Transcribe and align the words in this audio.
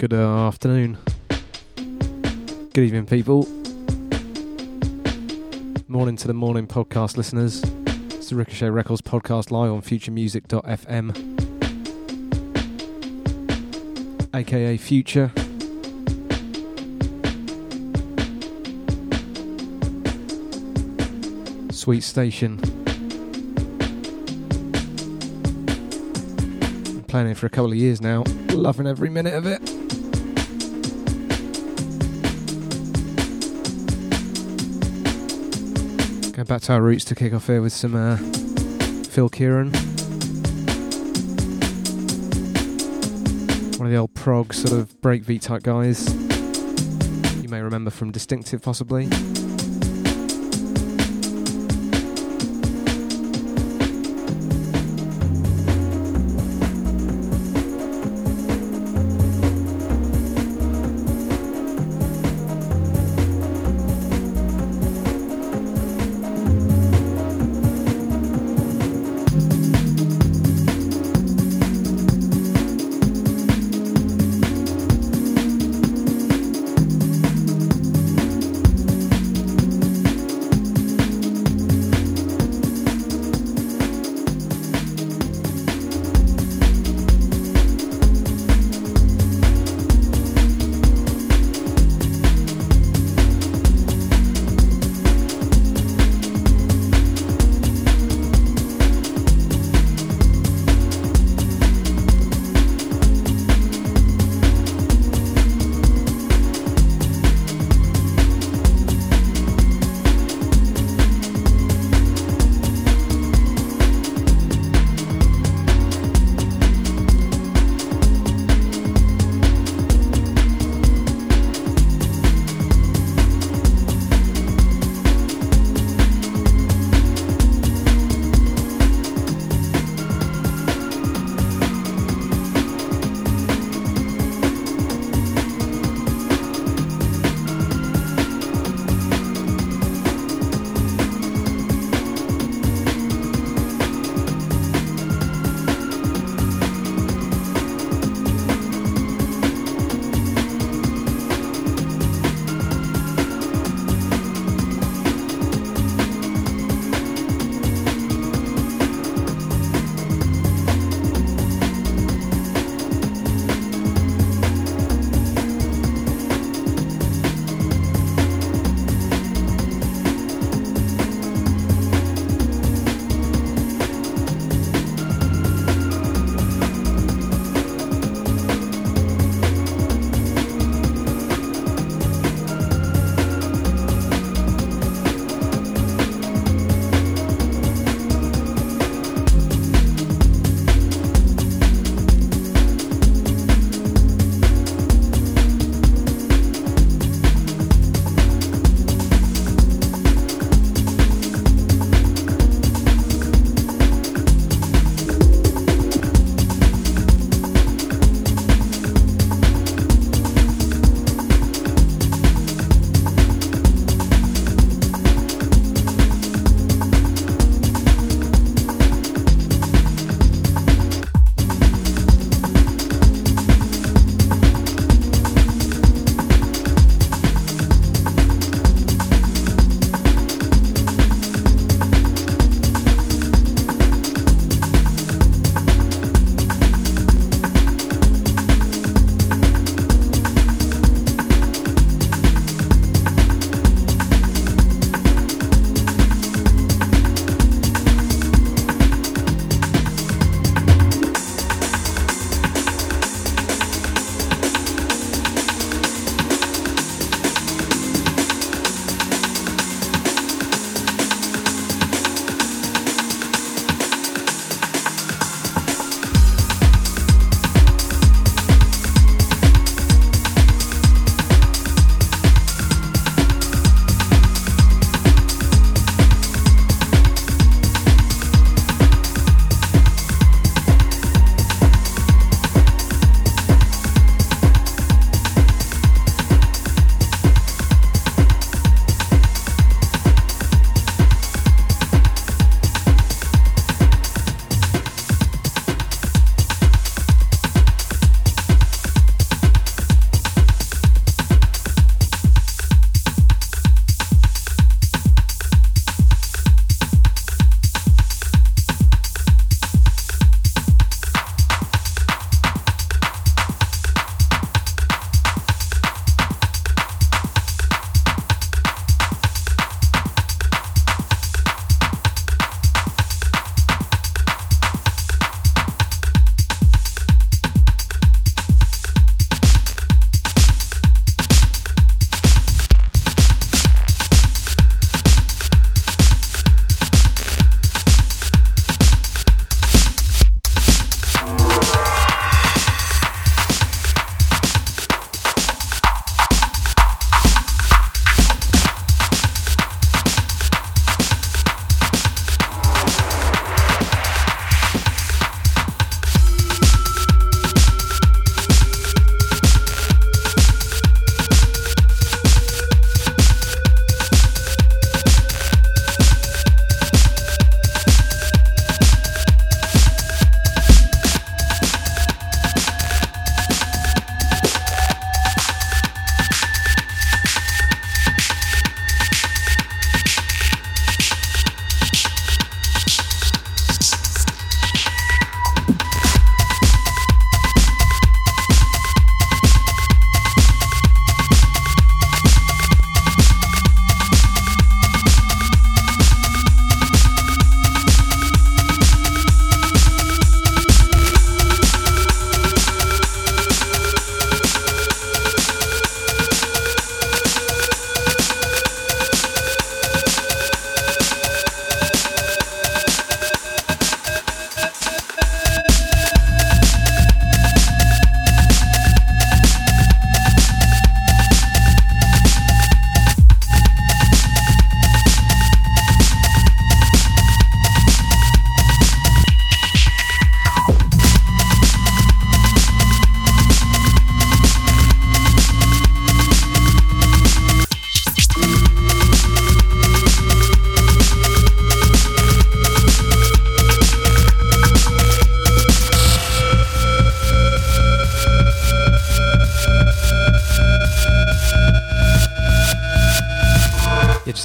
Good 0.00 0.14
uh, 0.14 0.46
afternoon. 0.46 0.96
Good 2.72 2.78
evening, 2.78 3.04
people. 3.04 3.46
Morning 5.88 6.16
to 6.16 6.26
the 6.26 6.32
morning 6.32 6.66
podcast 6.66 7.18
listeners. 7.18 7.62
It's 8.14 8.30
the 8.30 8.36
Ricochet 8.36 8.70
Records 8.70 9.02
podcast 9.02 9.50
live 9.50 9.70
on 9.70 9.82
futuremusic.fm, 9.82 11.14
aka 14.34 14.76
Future. 14.78 15.32
Sweet 21.70 22.00
Station. 22.00 22.58
It 27.12 27.36
for 27.36 27.44
a 27.44 27.50
couple 27.50 27.72
of 27.72 27.76
years 27.76 28.00
now, 28.00 28.24
loving 28.48 28.86
every 28.86 29.10
minute 29.10 29.34
of 29.34 29.44
it. 29.44 29.69
Back 36.50 36.62
to 36.62 36.72
our 36.72 36.82
roots 36.82 37.04
to 37.04 37.14
kick 37.14 37.32
off 37.32 37.46
here 37.46 37.62
with 37.62 37.72
some 37.72 37.94
uh, 37.94 38.16
Phil 39.06 39.28
Kieran. 39.28 39.70
One 43.78 43.86
of 43.86 43.92
the 43.92 43.96
old 43.96 44.12
prog 44.14 44.52
sort 44.52 44.72
of 44.72 45.00
breakbeat 45.00 45.42
type 45.42 45.62
guys. 45.62 46.12
You 47.40 47.48
may 47.48 47.60
remember 47.60 47.92
from 47.92 48.10
Distinctive, 48.10 48.62
possibly. 48.62 49.04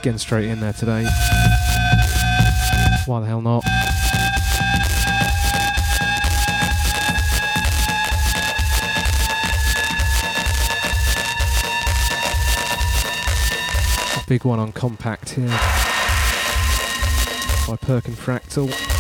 Getting 0.06 0.19
straight 0.19 0.48
in 0.48 0.60
there 0.60 0.72
today. 0.72 1.04
Why 3.07 3.22
the 3.22 3.25
hell 3.25 3.42
not? 3.42 3.66
A 14.16 14.28
big 14.28 14.46
one 14.46 14.60
on 14.60 14.72
Compact 14.74 15.31
here 15.31 15.48
by 17.68 17.75
Perkin 17.81 18.13
Fractal. 18.13 18.94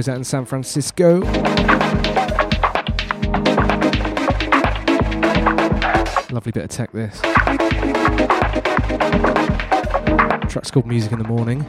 Boys 0.00 0.08
out 0.08 0.16
in 0.16 0.24
San 0.24 0.46
Francisco. 0.46 1.20
Lovely 6.30 6.52
bit 6.52 6.64
of 6.64 6.70
tech 6.70 6.90
this. 6.92 7.20
Track's 10.50 10.70
called 10.70 10.86
Music 10.86 11.12
in 11.12 11.18
the 11.18 11.28
Morning. 11.28 11.66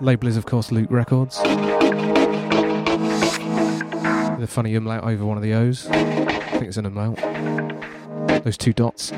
Label 0.00 0.28
is, 0.28 0.36
of 0.36 0.46
course, 0.46 0.70
Luke 0.70 0.88
Records. 0.88 1.40
Funny 4.52 4.74
umlaut 4.74 5.02
over 5.04 5.24
one 5.24 5.38
of 5.38 5.42
the 5.42 5.54
O's. 5.54 5.88
I 5.88 6.58
think 6.58 6.64
it's 6.64 6.76
an 6.76 6.84
umlaut. 6.84 7.16
Those 8.44 8.58
two 8.58 8.74
dots. 8.74 9.10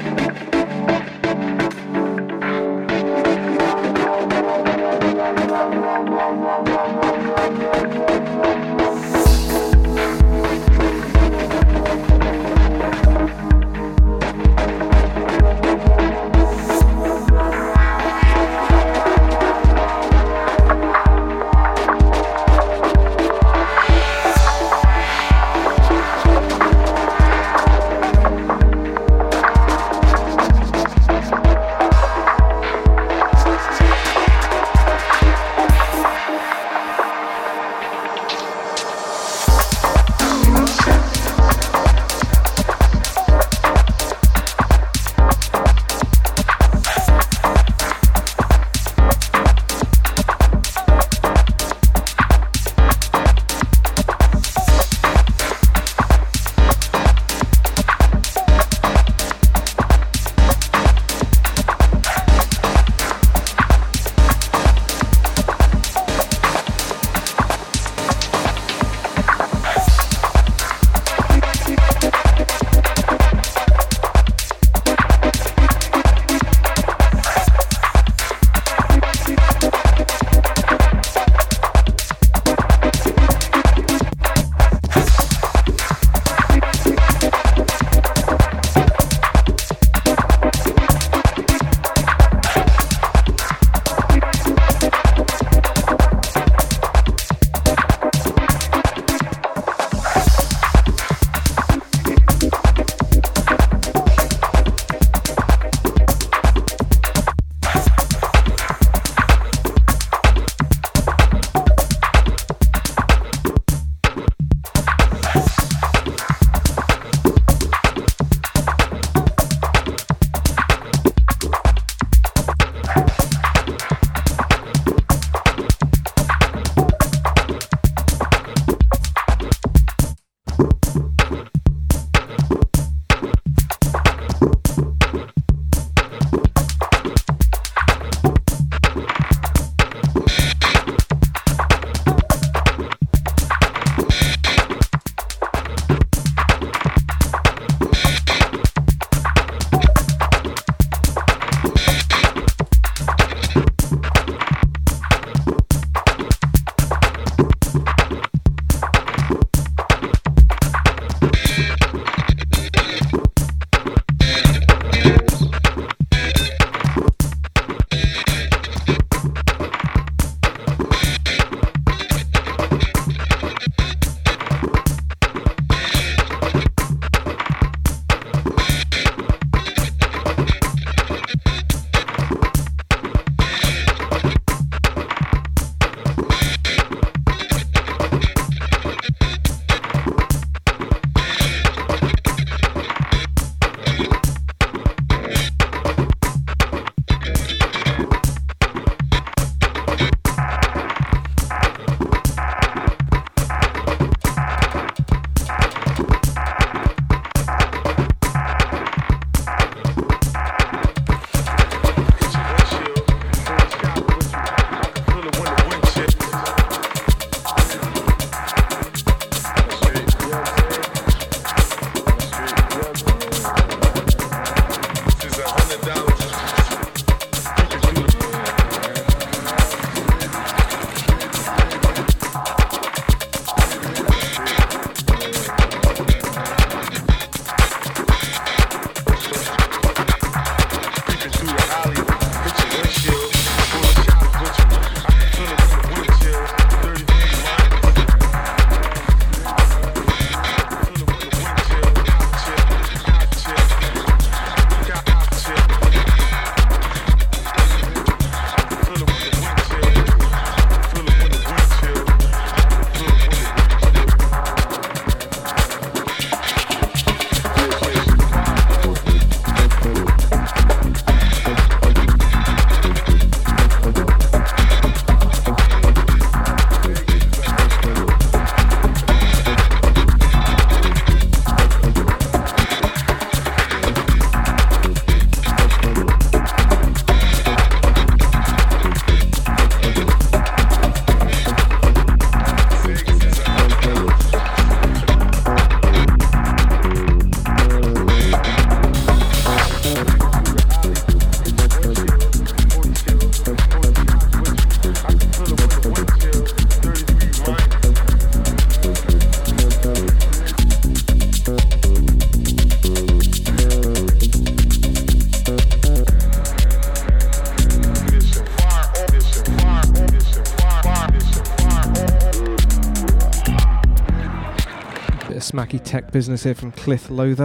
Smacky 325.54 325.80
tech 325.80 326.10
business 326.10 326.42
here 326.42 326.52
from 326.56 326.72
Cliff 326.72 327.08
Lother. 327.10 327.44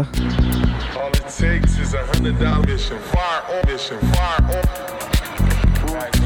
All 0.98 1.10
it 1.10 1.14
takes 1.30 1.78
is 1.78 1.94
a 1.94 2.04
hundred 2.08 2.40
dollar 2.40 2.66
mission. 2.66 2.98
Fire 2.98 3.44
on 3.48 3.68
mission. 3.68 4.00
Fire. 4.00 4.62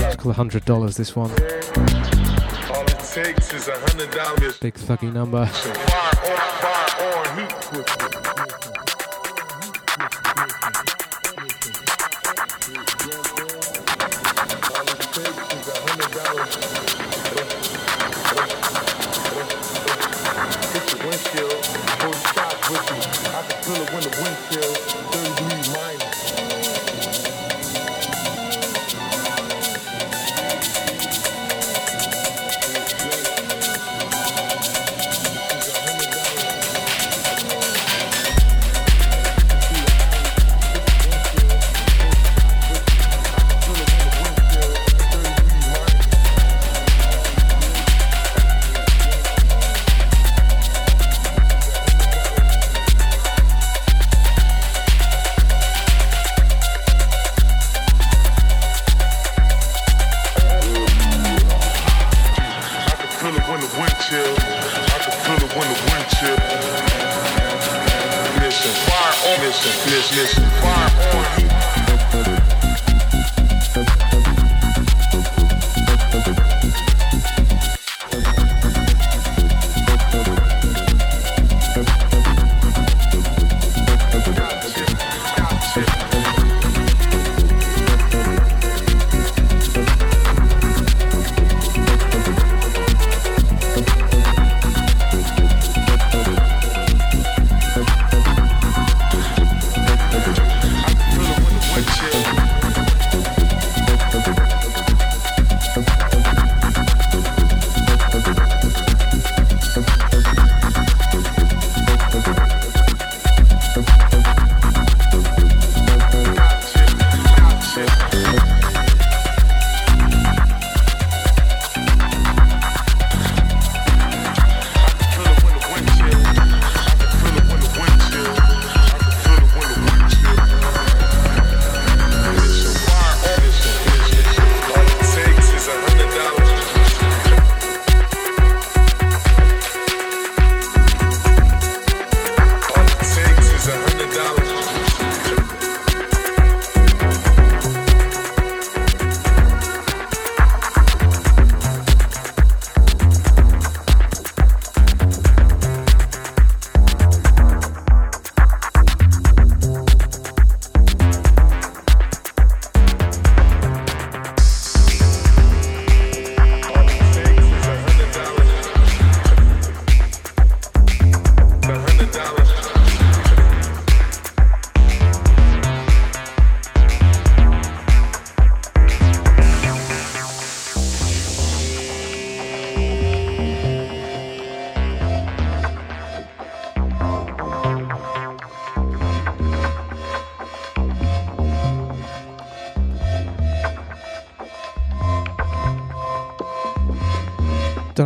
It's 0.08 0.16
called 0.16 0.36
hundred 0.38 0.64
dollars. 0.64 0.96
This 0.96 1.14
one, 1.14 1.30
All 1.32 1.38
it 1.38 3.00
takes 3.00 3.54
is 3.54 3.68
a 3.68 3.78
hundred 3.78 4.12
dollar 4.12 4.40
mission. 4.40 4.60
big 4.62 4.76
thuggy 4.76 5.12
number. 5.12 5.46
Fire 5.46 5.74
on. 6.32 6.40
Fire 6.62 7.18
on. 7.18 7.38
Heat 7.38 7.62
twisted. 7.62 8.23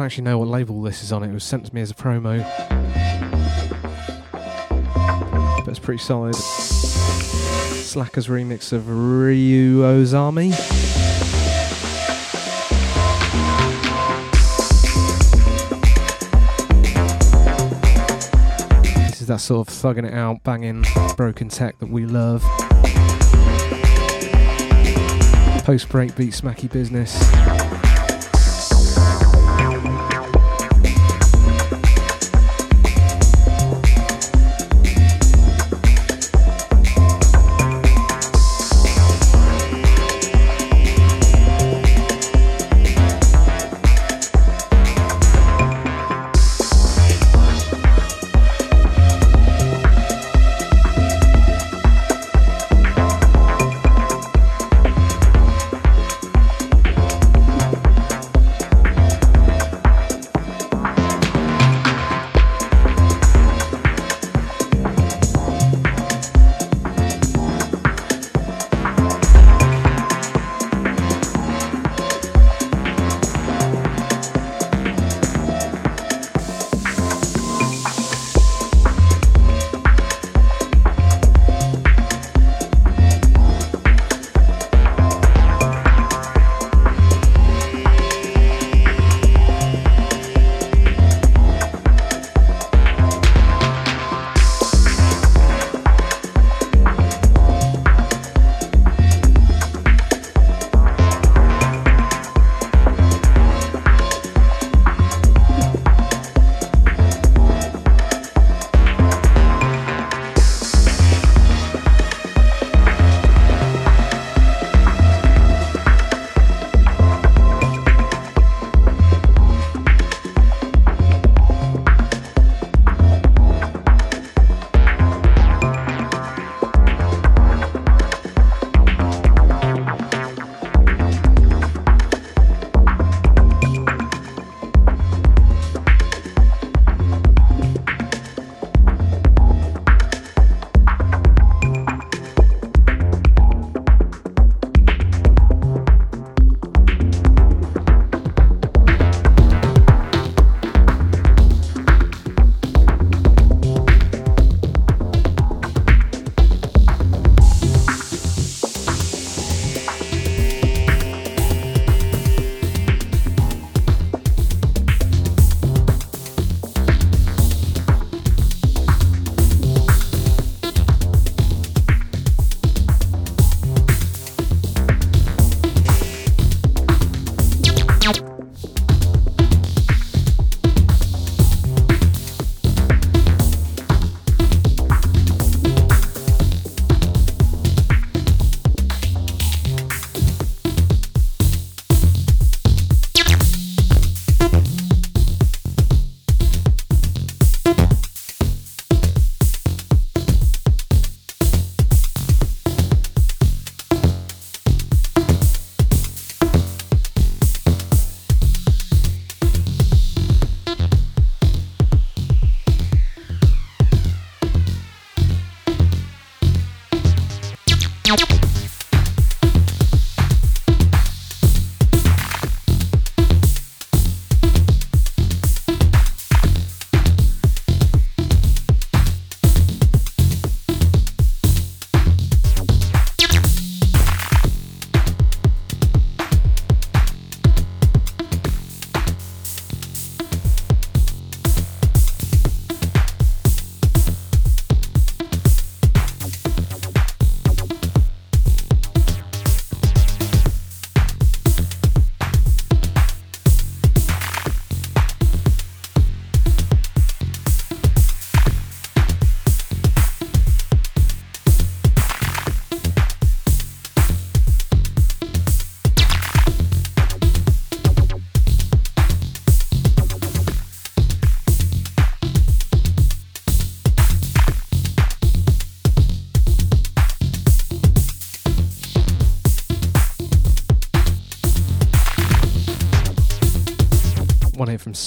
Actually 0.08 0.24
know 0.24 0.38
what 0.38 0.48
label 0.48 0.82
this 0.82 1.04
is 1.04 1.12
on. 1.12 1.22
It 1.22 1.34
was 1.34 1.44
sent 1.44 1.66
to 1.66 1.76
me 1.76 1.82
as 1.82 1.92
a 1.92 1.94
promo, 1.94 2.38
but 5.58 5.68
it's 5.68 5.80
pretty 5.80 6.02
solid. 6.02 6.34
Slacker's 6.34 8.28
remix 8.28 8.72
of 8.72 8.88
Ryu 8.88 9.80
Ozami. 9.80 10.52
This 19.10 19.20
is 19.20 19.28
that 19.28 19.42
sort 19.42 19.68
of 19.68 19.74
thugging 19.74 20.08
it 20.08 20.14
out, 20.14 20.42
banging 20.44 20.86
broken 21.18 21.50
tech 21.50 21.78
that 21.80 21.90
we 21.90 22.06
love. 22.06 22.44
Post 25.66 25.90
breakbeat 25.90 26.32
smacky 26.32 26.72
business. 26.72 27.67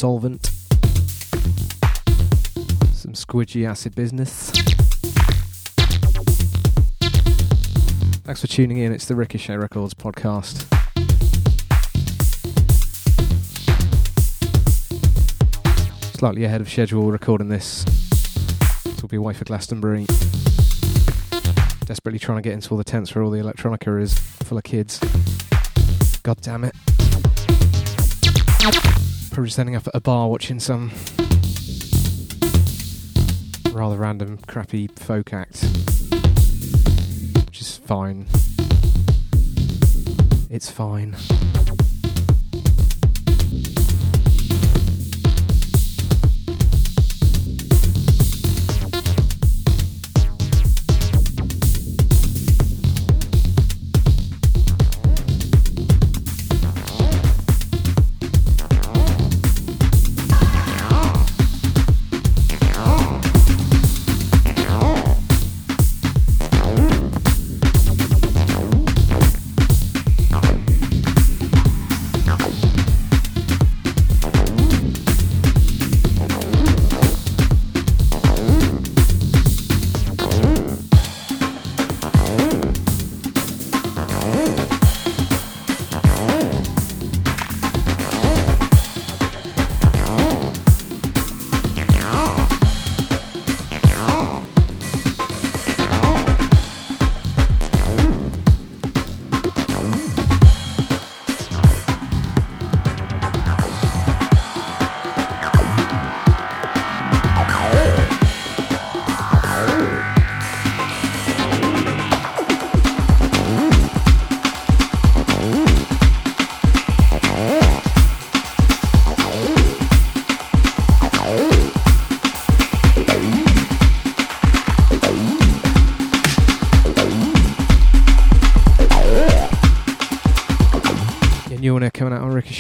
Solvent. 0.01 0.47
Some 2.95 3.13
squidgy 3.13 3.69
acid 3.69 3.95
business. 3.95 4.49
Thanks 8.25 8.41
for 8.41 8.47
tuning 8.47 8.79
in. 8.79 8.93
It's 8.95 9.05
the 9.05 9.15
Ricochet 9.15 9.59
Records 9.59 9.93
podcast. 9.93 10.65
Slightly 16.17 16.45
ahead 16.45 16.63
of 16.63 16.71
schedule 16.71 17.11
recording 17.13 17.49
this. 17.49 17.85
This 17.85 19.03
will 19.03 19.11
be 19.11 19.19
away 19.19 19.35
for 19.35 19.45
Glastonbury. 19.45 20.07
Desperately 21.85 22.19
trying 22.19 22.39
to 22.39 22.43
get 22.43 22.55
into 22.55 22.71
all 22.71 22.79
the 22.79 22.85
tents 22.85 23.15
where 23.15 23.23
all 23.23 23.31
the 23.31 23.41
electronica 23.41 24.01
is, 24.01 24.19
full 24.19 24.57
of 24.57 24.65
kids. 24.65 24.99
God 26.23 26.41
damn 26.41 26.65
it. 26.65 26.75
Probably 29.33 29.51
standing 29.51 29.77
up 29.77 29.87
at 29.87 29.95
a 29.95 30.01
bar 30.01 30.29
watching 30.29 30.59
some 30.59 30.91
rather 33.73 33.97
random, 33.97 34.39
crappy 34.47 34.89
folk 34.89 35.33
act. 35.33 35.65
Which 37.47 37.61
is 37.61 37.77
fine. 37.79 38.27
It's 40.51 40.71
fine. 40.71 41.17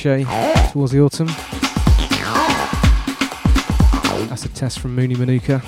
Ricochet 0.02 0.72
towards 0.72 0.92
the 0.92 1.00
autumn. 1.00 1.26
That's 4.28 4.46
a 4.46 4.48
test 4.48 4.78
from 4.78 4.94
Mooney 4.94 5.14
Manuka. 5.14 5.60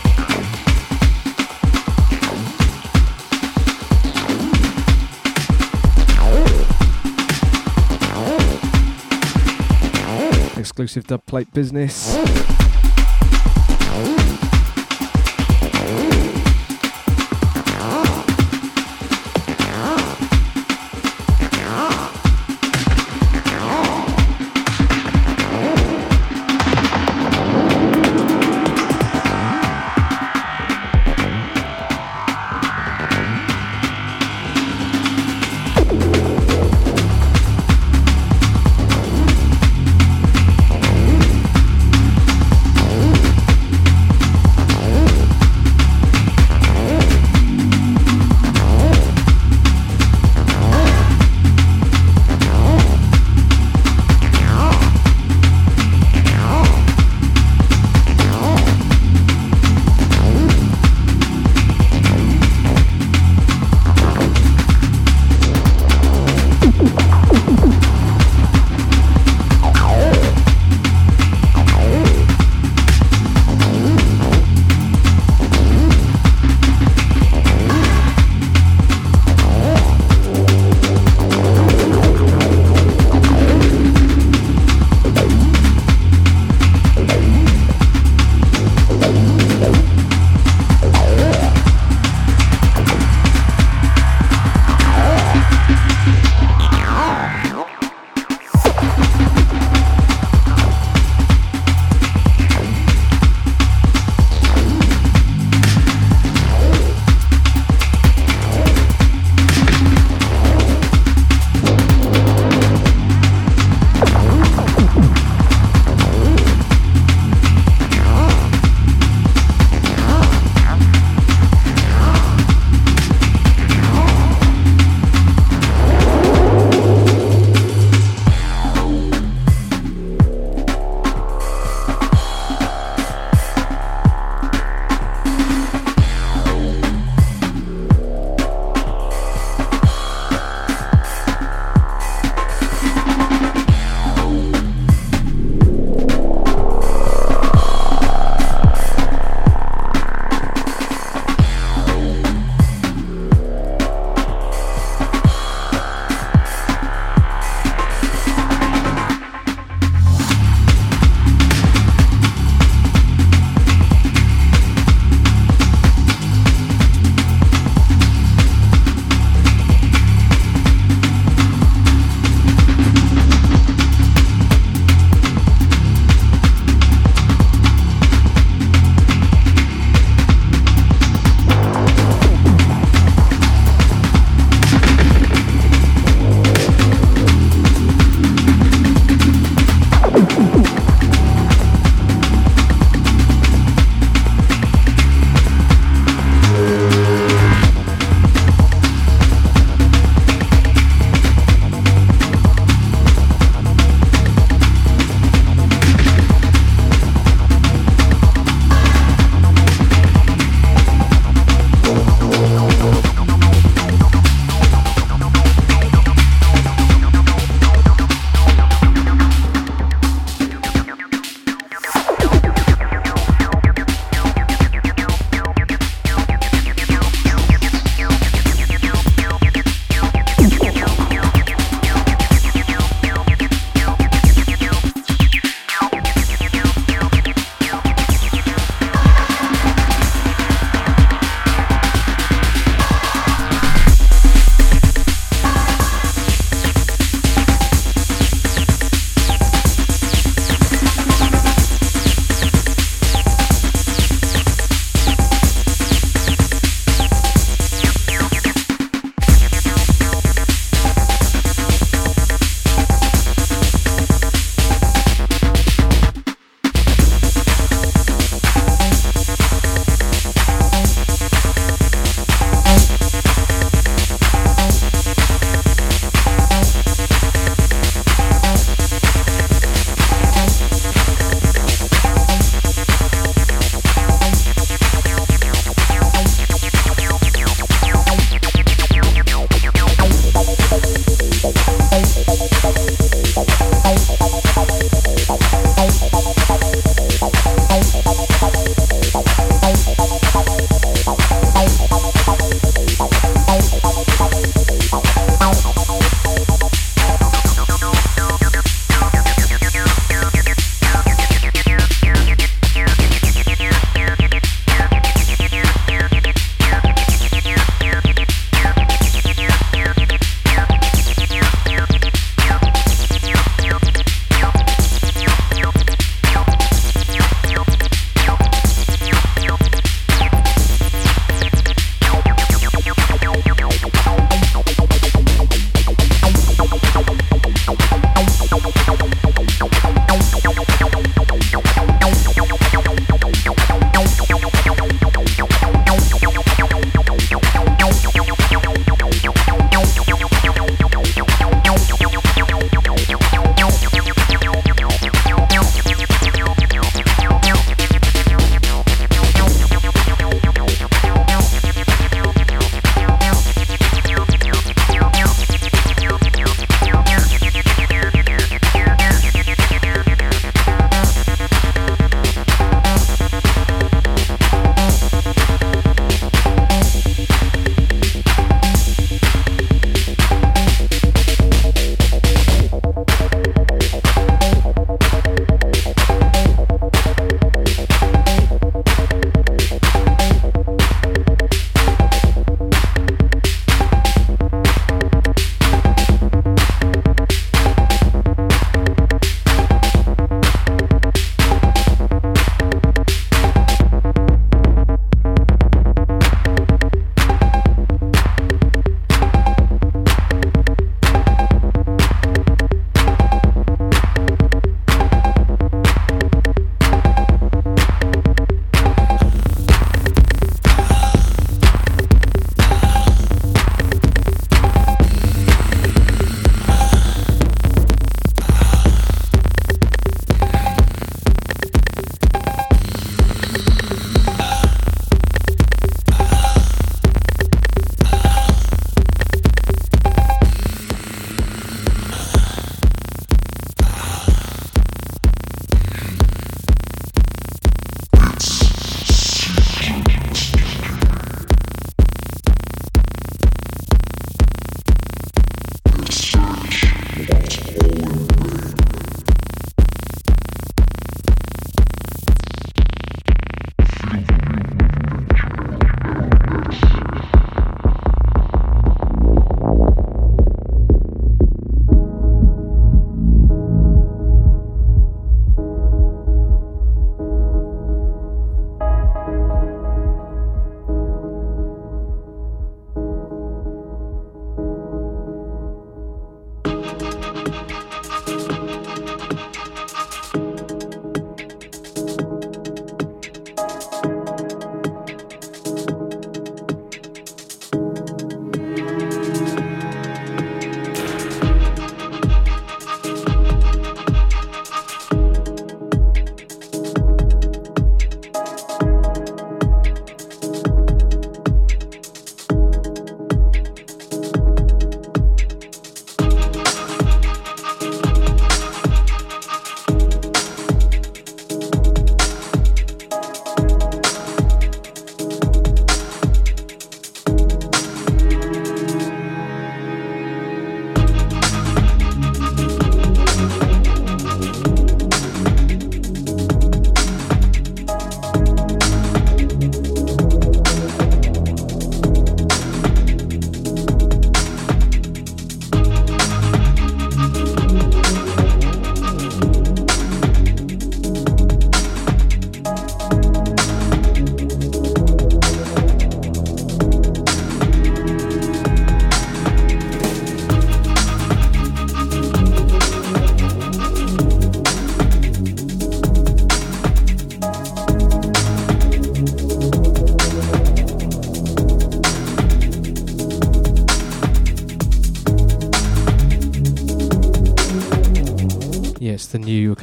Exclusive 10.56 11.06
dub 11.06 11.26
plate 11.26 11.52
business. 11.52 12.61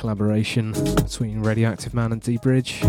Collaboration 0.09 0.71
between 0.95 1.41
Radioactive 1.41 1.93
Man 1.93 2.11
and 2.11 2.19
dBridge. 2.19 2.81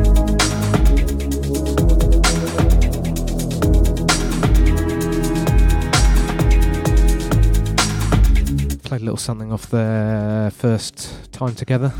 Played 8.84 9.02
a 9.02 9.04
little 9.04 9.18
something 9.18 9.52
off 9.52 9.68
their 9.68 10.50
first 10.50 11.30
time 11.30 11.54
together 11.54 11.92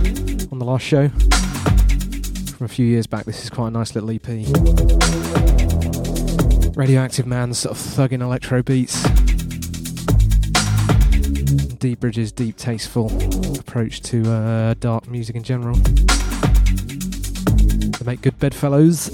on 0.50 0.58
the 0.58 0.64
last 0.64 0.86
show 0.86 1.10
from 2.56 2.64
a 2.64 2.68
few 2.68 2.86
years 2.86 3.06
back. 3.06 3.26
This 3.26 3.44
is 3.44 3.50
quite 3.50 3.68
a 3.68 3.72
nice 3.72 3.94
little 3.94 4.10
EP. 4.10 4.26
Radioactive 6.74 7.26
Man's 7.26 7.58
sort 7.58 7.76
of 7.76 7.82
thugging 7.82 8.22
electro 8.22 8.62
beats. 8.62 9.09
dBridge's 11.80 12.30
deep, 12.30 12.56
tasteful 12.58 13.10
approach 13.58 14.02
to 14.02 14.30
uh, 14.30 14.74
dark 14.80 15.08
music 15.08 15.34
in 15.34 15.42
general. 15.42 15.76
They 17.96 18.04
make 18.04 18.20
good 18.20 18.38
bedfellows. 18.38 19.06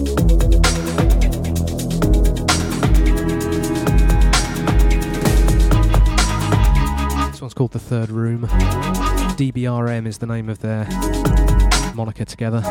This 7.31 7.41
one's 7.41 7.55
called 7.55 7.71
The 7.71 7.79
Third 7.79 8.11
Room. 8.11 8.49
DBRM 9.37 10.05
is 10.05 10.19
the 10.19 10.27
name 10.27 10.49
of 10.49 10.59
their 10.59 10.89
moniker 11.95 12.25
together. 12.25 12.63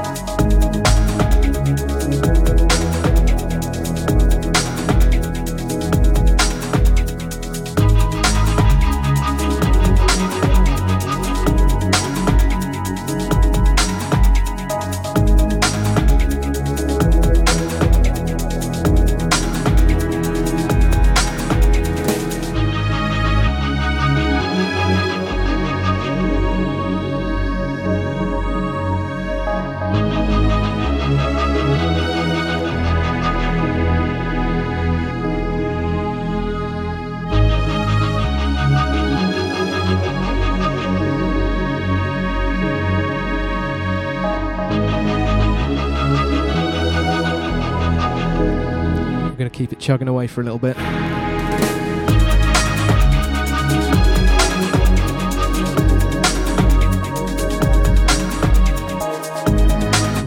Chugging 49.85 50.07
away 50.07 50.25
for 50.25 50.41
a 50.41 50.43
little 50.43 50.57
bit. 50.57 50.75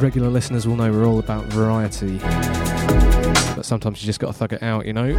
Regular 0.01 0.29
listeners 0.29 0.69
will 0.69 0.77
know 0.77 0.93
we're 0.93 1.05
all 1.05 1.19
about 1.19 1.47
variety, 1.47 2.19
but 3.57 3.65
sometimes 3.65 4.01
you 4.01 4.07
just 4.07 4.21
got 4.21 4.29
to 4.29 4.33
thug 4.33 4.53
it 4.53 4.63
out, 4.63 4.87
you 4.87 4.93
know? 4.93 5.17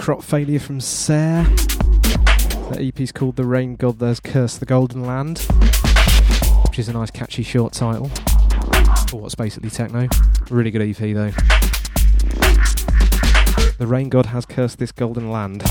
Crop 0.00 0.22
Failure 0.22 0.58
from 0.58 0.80
Sare. 0.80 1.44
That 2.70 2.78
EP's 2.80 3.12
called 3.12 3.36
The 3.36 3.44
Rain 3.44 3.76
God 3.76 3.98
There's 3.98 4.18
Curse 4.18 4.56
the 4.56 4.64
Golden 4.64 5.04
Land, 5.04 5.40
which 6.64 6.78
is 6.78 6.88
a 6.88 6.94
nice 6.94 7.10
catchy 7.10 7.42
short 7.42 7.74
title 7.74 8.08
for 9.10 9.20
what's 9.20 9.34
basically 9.34 9.68
techno. 9.68 10.08
Really 10.48 10.70
good 10.70 10.80
EP 10.80 10.96
though. 10.96 11.32
The 13.76 13.86
Rain 13.86 14.08
God 14.08 14.24
has 14.26 14.46
cursed 14.46 14.78
this 14.78 14.90
golden 14.90 15.30
land. 15.30 15.64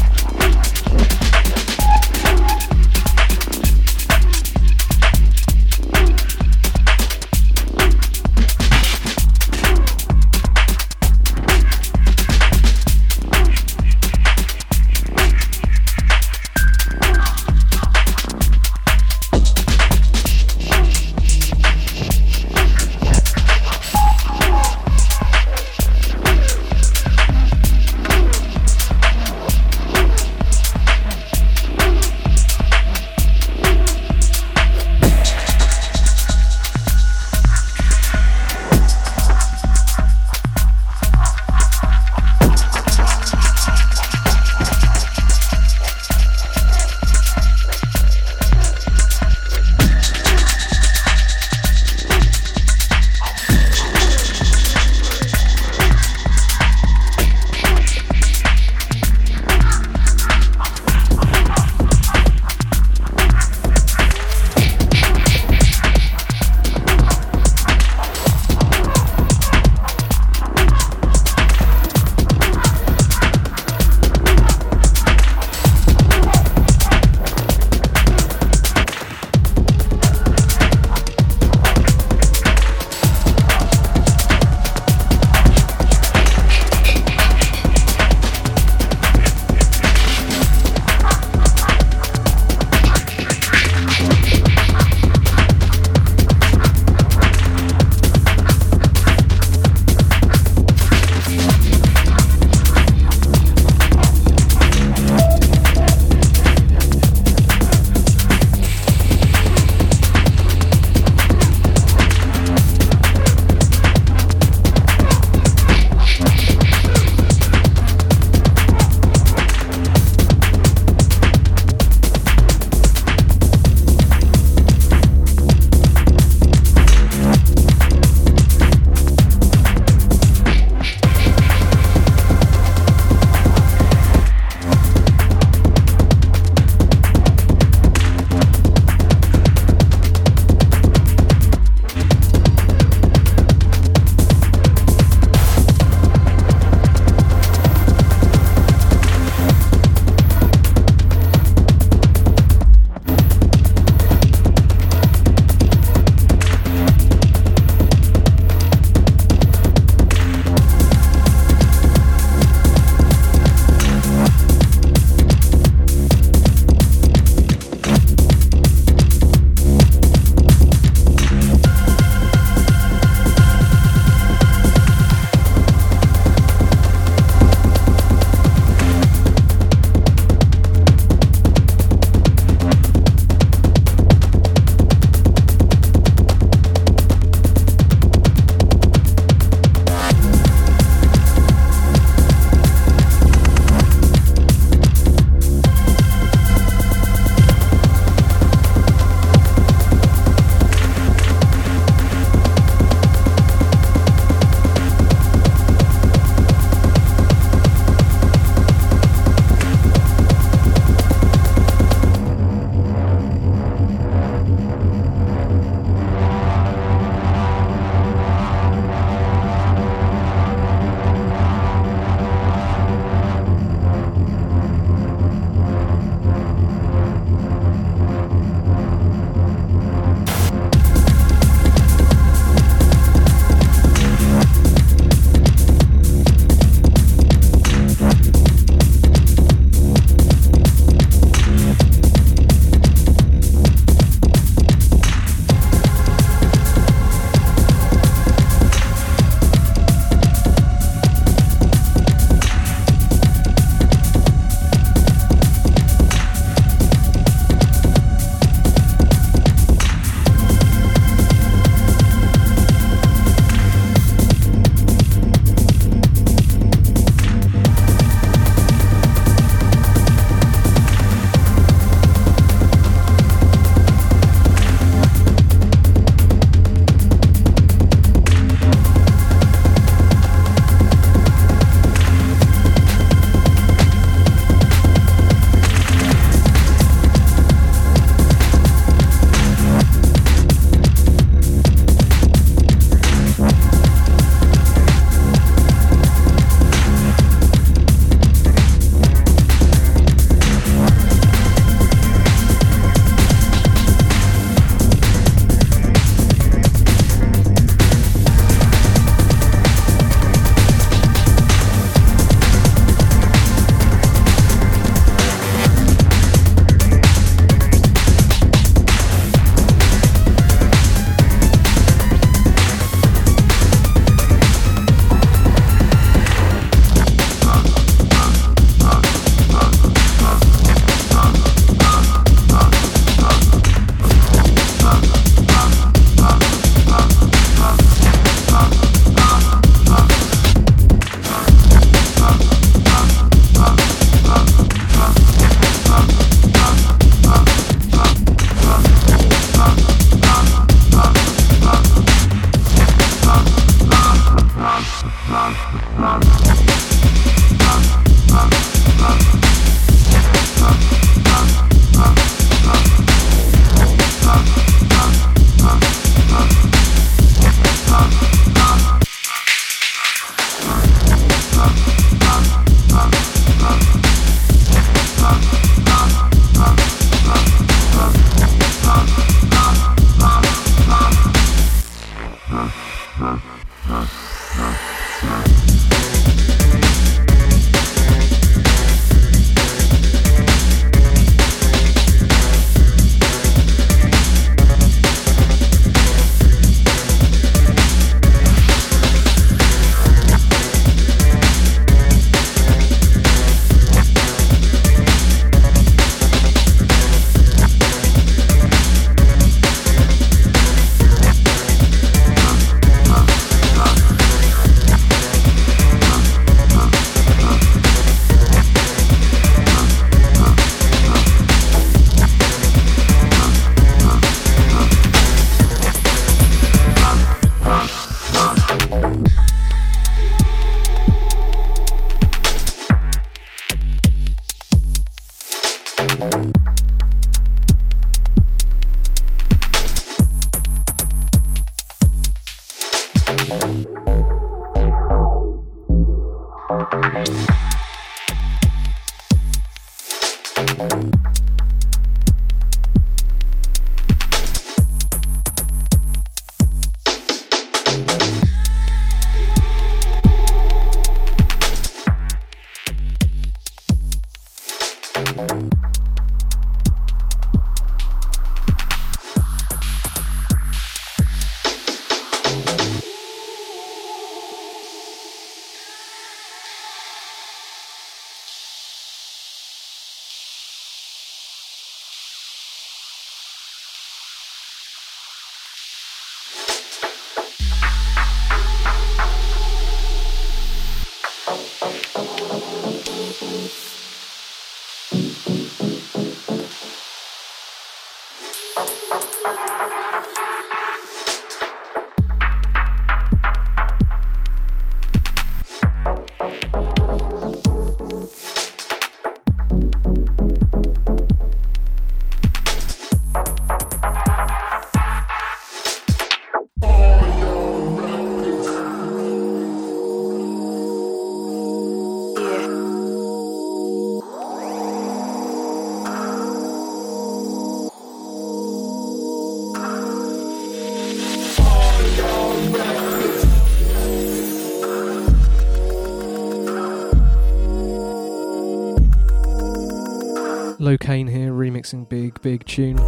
remixing 541.80 542.08
big, 542.10 542.42
big 542.42 542.66
tune. 542.66 543.00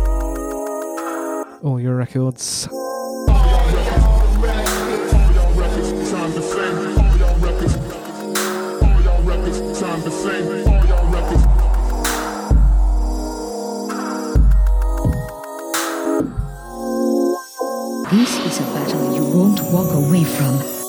All 1.62 1.80
your 1.80 1.96
records. 1.96 2.68
This 18.12 18.40
is 18.40 18.60
a 18.60 18.64
battle 18.74 19.16
you 19.16 19.24
won't 19.24 19.62
walk 19.72 19.94
away 19.94 20.24
from. 20.24 20.81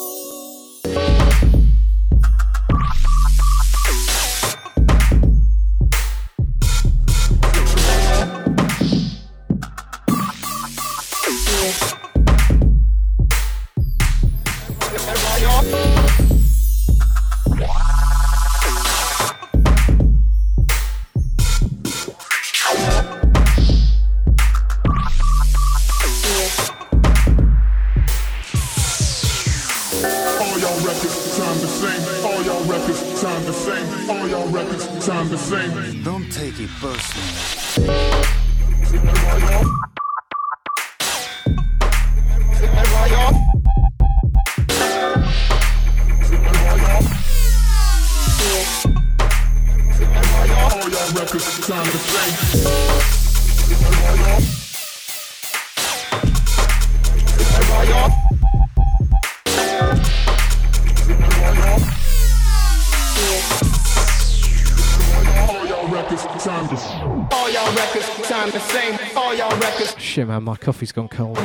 man, 70.32 70.44
my 70.44 70.56
coffee's 70.56 70.92
gone 70.92 71.08
cold. 71.08 71.36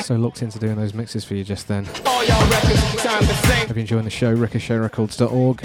So 0.00 0.16
locked 0.16 0.42
into 0.42 0.58
doing 0.58 0.76
those 0.76 0.94
mixes 0.94 1.24
for 1.24 1.34
you 1.34 1.44
just 1.44 1.68
then. 1.68 1.84
Hope 3.66 3.76
you're 3.76 3.78
enjoying 3.78 4.04
the 4.04 4.10
show, 4.10 4.34
ricochetrecords.org. 4.34 5.60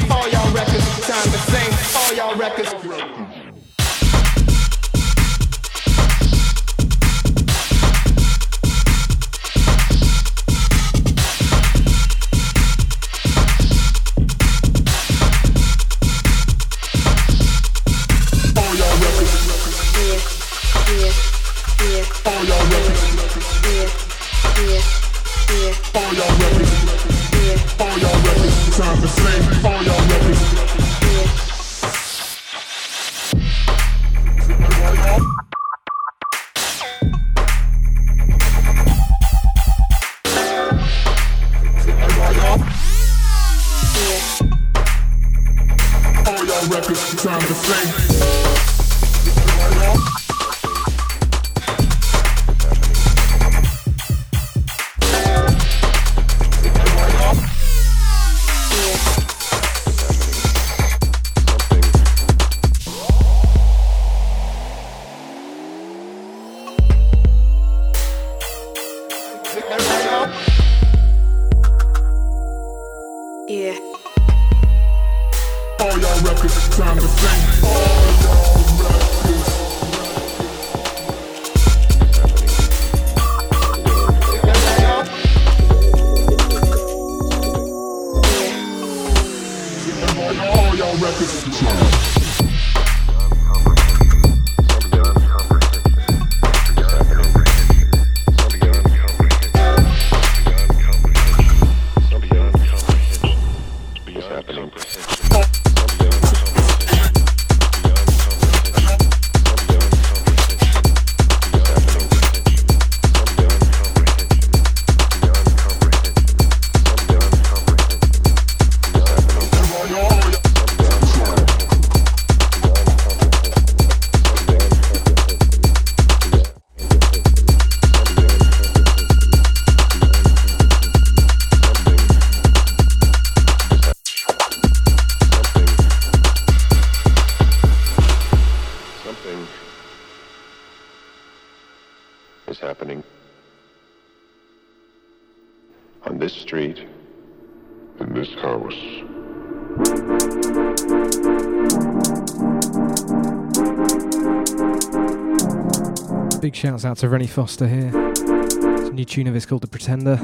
shouts 156.84 156.99
out 156.99 157.01
to 157.01 157.07
Rennie 157.07 157.27
Foster 157.27 157.65
here. 157.65 157.91
It's 157.93 158.89
a 158.89 158.91
new 158.91 159.05
tune 159.05 159.27
of 159.27 159.34
his 159.34 159.45
called 159.45 159.61
The 159.61 159.67
Pretender. 159.67 160.17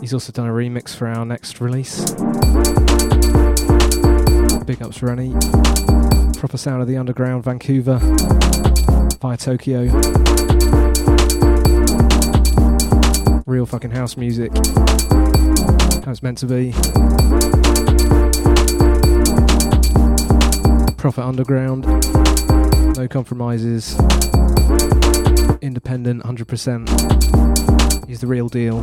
He's 0.00 0.14
also 0.14 0.30
done 0.30 0.46
a 0.46 0.52
remix 0.52 0.94
for 0.94 1.08
our 1.08 1.26
next 1.26 1.60
release. 1.60 1.98
Big 4.64 4.80
ups, 4.80 5.02
Rennie. 5.02 5.32
Proper 6.38 6.56
sound 6.56 6.82
of 6.82 6.86
the 6.86 6.96
underground, 6.98 7.42
Vancouver, 7.42 7.98
via 9.20 9.36
Tokyo. 9.36 9.86
Real 13.44 13.66
fucking 13.66 13.90
house 13.90 14.16
music. 14.16 14.54
How 16.04 16.12
it's 16.12 16.22
meant 16.22 16.38
to 16.38 16.46
be. 16.46 16.70
Proper 20.96 21.22
underground. 21.22 21.86
No 22.96 23.08
compromises. 23.08 23.96
Independent, 25.60 26.22
100%. 26.22 28.06
He's 28.06 28.20
the 28.20 28.26
real 28.26 28.48
deal. 28.48 28.80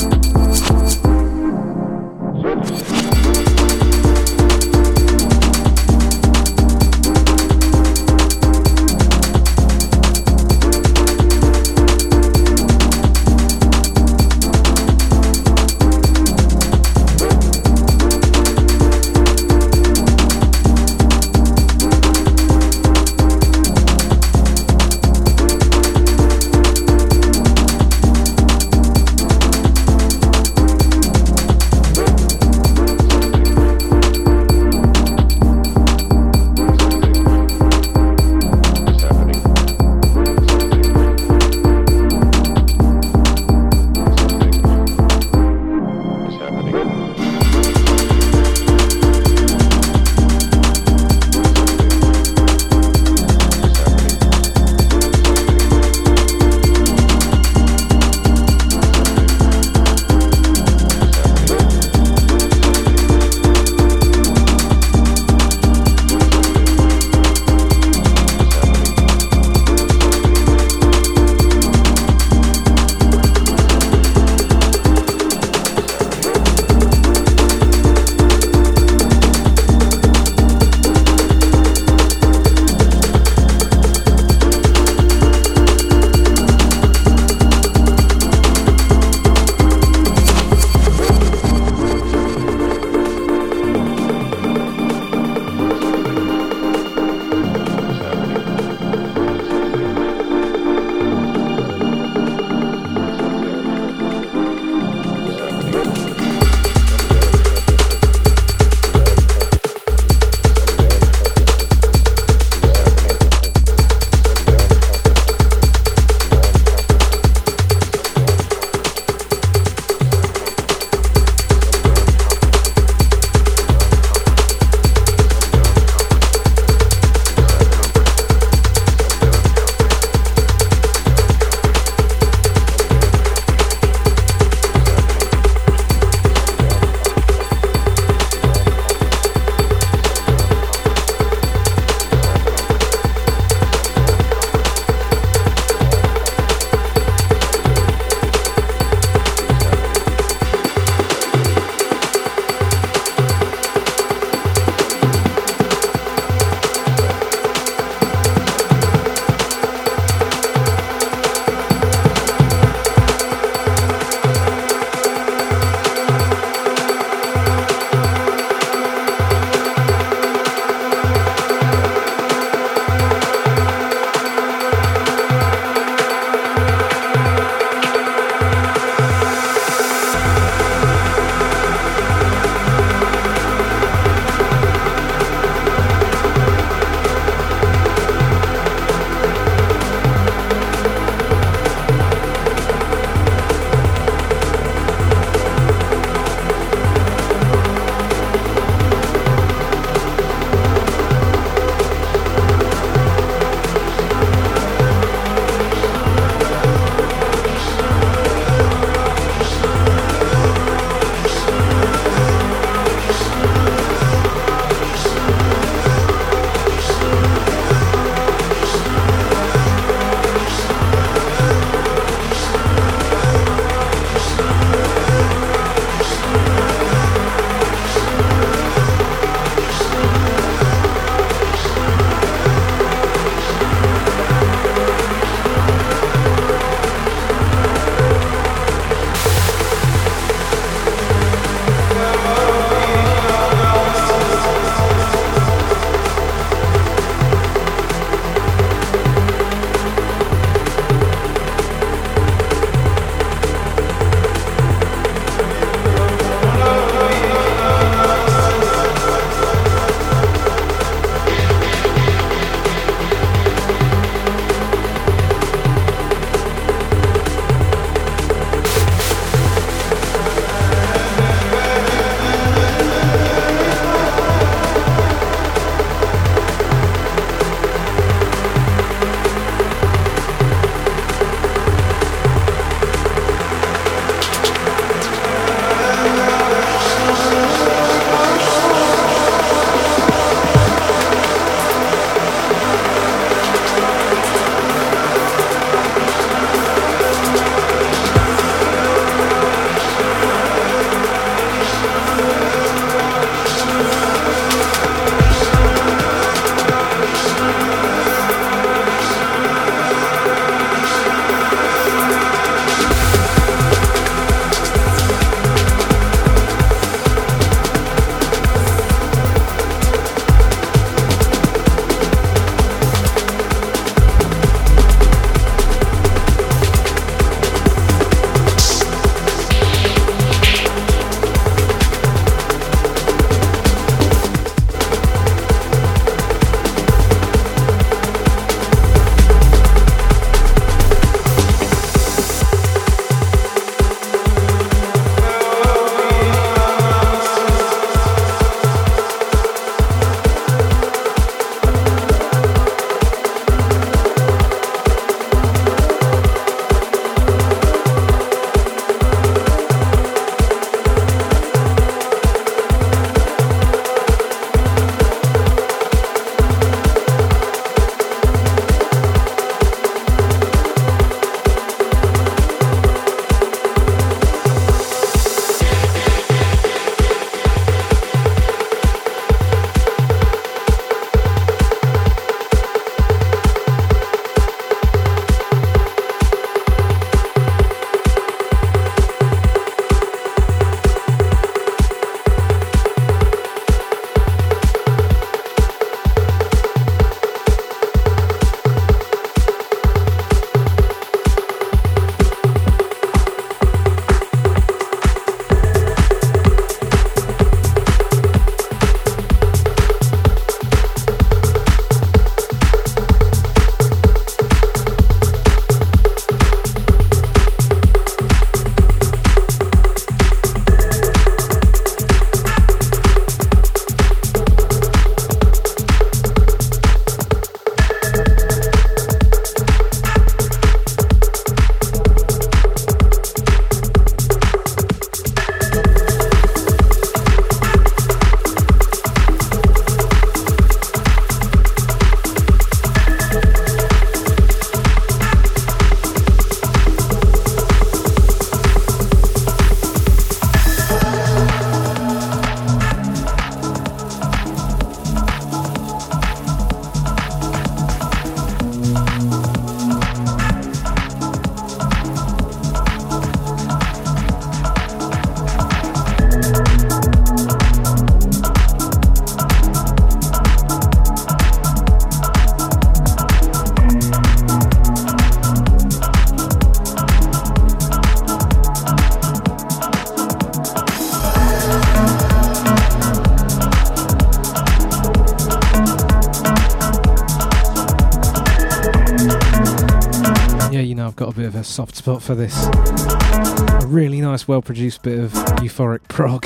Spot 492.03 492.21
for 492.21 492.35
this. 492.35 492.65
A 492.65 493.87
really 493.87 494.19
nice, 494.19 494.45
well 494.45 494.61
produced 494.61 495.03
bit 495.03 495.17
of 495.19 495.31
euphoric 495.61 496.05
prog. 496.09 496.41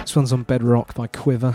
This 0.00 0.16
one's 0.16 0.32
on 0.32 0.42
Bedrock 0.42 0.92
by 0.94 1.06
Quivver. 1.06 1.52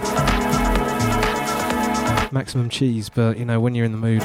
Maximum 2.32 2.70
cheese, 2.70 3.10
but 3.10 3.38
you 3.38 3.44
know, 3.44 3.60
when 3.60 3.76
you're 3.76 3.84
in 3.84 3.92
the 3.92 3.98
mood. 3.98 4.24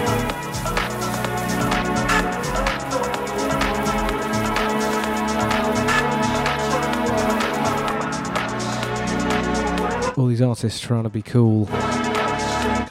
All 10.17 10.29
these 10.29 10.41
artists 10.41 10.79
trying 10.79 11.03
to 11.03 11.11
be 11.11 11.23
cool 11.23 11.67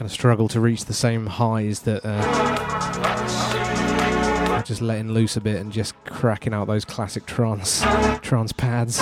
kind 0.02 0.10
of 0.10 0.12
struggle 0.12 0.48
to 0.48 0.58
reach 0.58 0.86
the 0.86 0.92
same 0.92 1.26
highs 1.26 1.80
that 1.80 2.04
uh, 2.04 2.41
just 4.72 4.80
letting 4.80 5.12
loose 5.12 5.36
a 5.36 5.40
bit 5.42 5.56
and 5.56 5.70
just 5.70 5.94
cracking 6.06 6.54
out 6.54 6.66
those 6.66 6.82
classic 6.82 7.26
trance 7.26 7.82
trance 8.22 8.52
pads. 8.52 8.98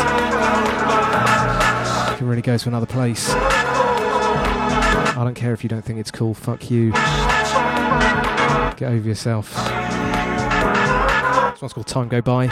You 2.10 2.18
can 2.18 2.26
really 2.26 2.42
go 2.42 2.58
to 2.58 2.68
another 2.68 2.86
place. 2.86 3.30
I 3.30 5.22
don't 5.22 5.36
care 5.36 5.52
if 5.52 5.62
you 5.62 5.68
don't 5.68 5.84
think 5.84 6.00
it's 6.00 6.10
cool. 6.10 6.34
Fuck 6.34 6.72
you. 6.72 6.90
Get 6.90 8.90
over 8.90 9.06
yourself. 9.06 9.54
This 11.52 11.62
one's 11.62 11.72
called 11.72 11.86
Time 11.86 12.08
Go 12.08 12.20
By. 12.20 12.48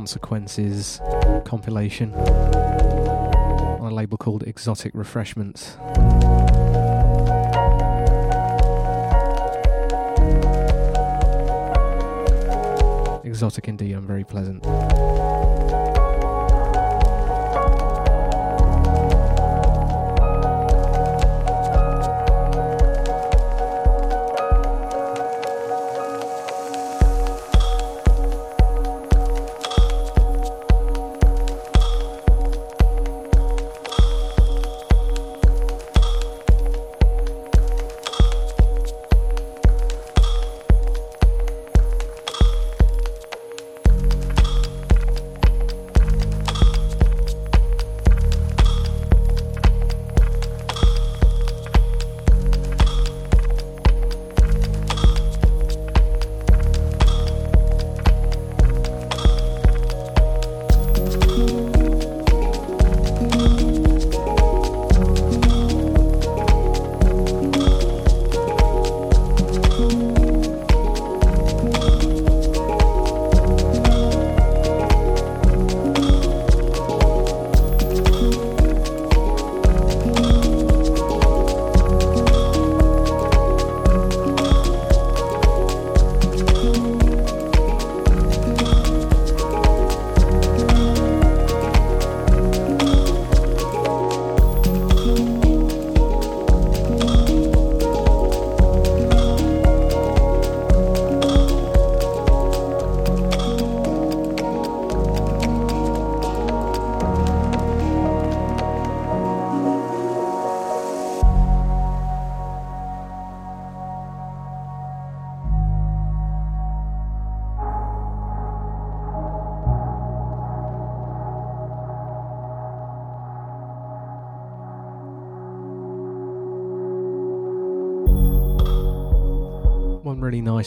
Consequences 0.00 0.98
compilation 1.44 2.14
on 2.14 3.92
a 3.92 3.94
label 3.94 4.16
called 4.16 4.42
Exotic 4.44 4.92
Refreshments. 4.94 5.76
Exotic 13.24 13.68
indeed, 13.68 13.92
and 13.92 14.06
very 14.06 14.24
pleasant. 14.24 14.64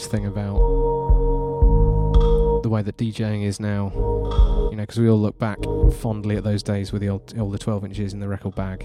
Nice 0.04 0.10
thing 0.10 0.26
about 0.26 0.58
the 2.62 2.68
way 2.68 2.82
that 2.82 2.96
DJing 2.96 3.44
is 3.44 3.58
now, 3.60 3.90
you 4.70 4.76
know, 4.76 4.82
because 4.82 4.98
we 4.98 5.08
all 5.08 5.20
look 5.20 5.38
back 5.38 5.58
fondly 5.98 6.36
at 6.36 6.44
those 6.44 6.62
days 6.62 6.92
with 6.92 7.00
the 7.00 7.08
old, 7.08 7.38
all 7.38 7.50
the 7.50 7.58
12 7.58 7.84
inches 7.86 8.12
in 8.12 8.20
the 8.20 8.28
record 8.28 8.54
bag. 8.54 8.80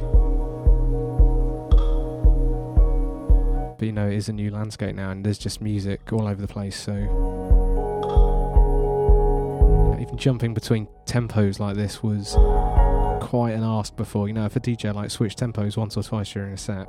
But 3.77 3.85
you 3.85 3.91
know, 3.91 4.07
it 4.07 4.15
is 4.15 4.29
a 4.29 4.33
new 4.33 4.51
landscape 4.51 4.95
now, 4.95 5.11
and 5.11 5.25
there's 5.25 5.37
just 5.37 5.61
music 5.61 6.11
all 6.11 6.27
over 6.27 6.41
the 6.41 6.47
place. 6.47 6.77
So 6.79 6.93
you 6.93 7.05
know, 9.87 9.97
even 9.99 10.17
jumping 10.17 10.53
between 10.53 10.87
tempos 11.05 11.59
like 11.59 11.75
this 11.75 12.03
was 12.03 12.35
quite 13.21 13.51
an 13.51 13.63
ask 13.63 13.95
before. 13.95 14.27
You 14.27 14.33
know, 14.33 14.45
if 14.45 14.55
a 14.55 14.59
DJ 14.59 14.93
like 14.93 15.11
switched 15.11 15.39
tempos 15.39 15.77
once 15.77 15.95
or 15.97 16.03
twice 16.03 16.31
during 16.31 16.53
a 16.53 16.57
set, 16.57 16.88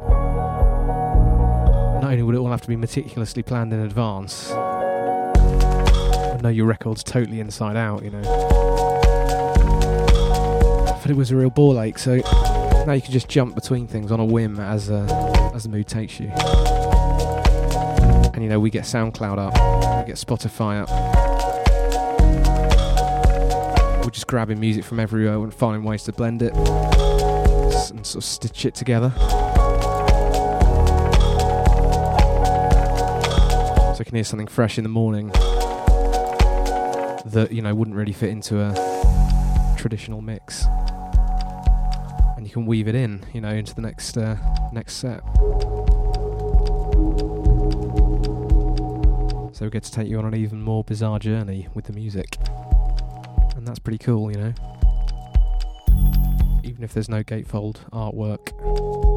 only 2.11 2.23
would 2.24 2.35
it 2.35 2.39
all 2.39 2.51
have 2.51 2.62
to 2.62 2.69
be 2.69 2.74
meticulously 2.74 3.43
planned 3.43 3.73
in 3.73 3.78
advance, 3.81 4.49
but 4.51 6.43
know 6.43 6.49
your 6.49 6.66
records 6.66 7.05
totally 7.05 7.39
inside 7.39 7.77
out. 7.77 8.03
You 8.03 8.11
know, 8.11 8.23
but 11.01 11.09
it 11.09 11.16
was 11.16 11.31
a 11.31 11.37
real 11.37 11.51
ball 11.51 11.81
ache. 11.81 11.99
So 11.99 12.16
now 12.85 12.95
you 12.95 13.01
can 13.01 13.12
just 13.12 13.28
jump 13.28 13.55
between 13.55 13.87
things 13.87 14.11
on 14.11 14.19
a 14.19 14.24
whim 14.24 14.59
as 14.59 14.91
uh, 14.91 15.53
as 15.55 15.62
the 15.62 15.69
mood 15.69 15.87
takes 15.87 16.19
you. 16.19 16.28
And 18.35 18.43
you 18.43 18.49
know, 18.49 18.59
we 18.59 18.70
get 18.70 18.85
SoundCloud 18.85 19.39
up, 19.39 19.53
we 20.01 20.07
get 20.09 20.16
Spotify 20.16 20.82
up. 20.82 20.91
We're 24.05 24.11
just 24.11 24.27
grabbing 24.27 24.59
music 24.59 24.82
from 24.85 24.99
everywhere 24.99 25.37
and 25.37 25.55
finding 25.55 25.85
ways 25.85 26.03
to 26.05 26.12
blend 26.12 26.43
it 26.43 26.53
and 26.55 28.05
sort 28.05 28.16
of 28.16 28.24
stitch 28.24 28.65
it 28.65 28.74
together. 28.74 29.12
Can 34.11 34.16
hear 34.16 34.24
something 34.24 34.49
fresh 34.49 34.77
in 34.77 34.82
the 34.82 34.91
morning 34.91 35.28
that 37.27 37.51
you 37.53 37.62
know 37.62 37.73
wouldn't 37.73 37.97
really 37.97 38.12
fit 38.12 38.31
into 38.31 38.59
a 38.61 38.74
traditional 39.78 40.20
mix, 40.20 40.65
and 42.37 42.45
you 42.45 42.53
can 42.53 42.66
weave 42.66 42.89
it 42.89 42.97
in, 42.97 43.23
you 43.32 43.41
know, 43.41 43.51
into 43.51 43.73
the 43.73 43.81
next 43.81 44.19
uh, 44.19 44.37
next 44.73 44.95
set. 44.95 45.20
So 49.55 49.66
we 49.66 49.70
get 49.70 49.85
to 49.85 49.93
take 49.93 50.09
you 50.09 50.19
on 50.19 50.24
an 50.24 50.35
even 50.35 50.61
more 50.61 50.82
bizarre 50.82 51.20
journey 51.20 51.69
with 51.74 51.85
the 51.85 51.93
music, 51.93 52.37
and 53.55 53.65
that's 53.65 53.78
pretty 53.78 53.99
cool, 53.99 54.32
you 54.32 54.39
know. 54.39 54.55
Even 56.65 56.82
if 56.82 56.93
there's 56.95 57.09
no 57.09 57.23
gatefold 57.23 57.89
artwork. 57.93 59.10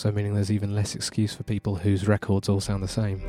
Also, 0.00 0.12
meaning 0.12 0.32
there's 0.32 0.50
even 0.50 0.74
less 0.74 0.94
excuse 0.94 1.34
for 1.34 1.42
people 1.42 1.76
whose 1.76 2.08
records 2.08 2.48
all 2.48 2.58
sound 2.58 2.82
the 2.82 2.88
same. 2.88 3.20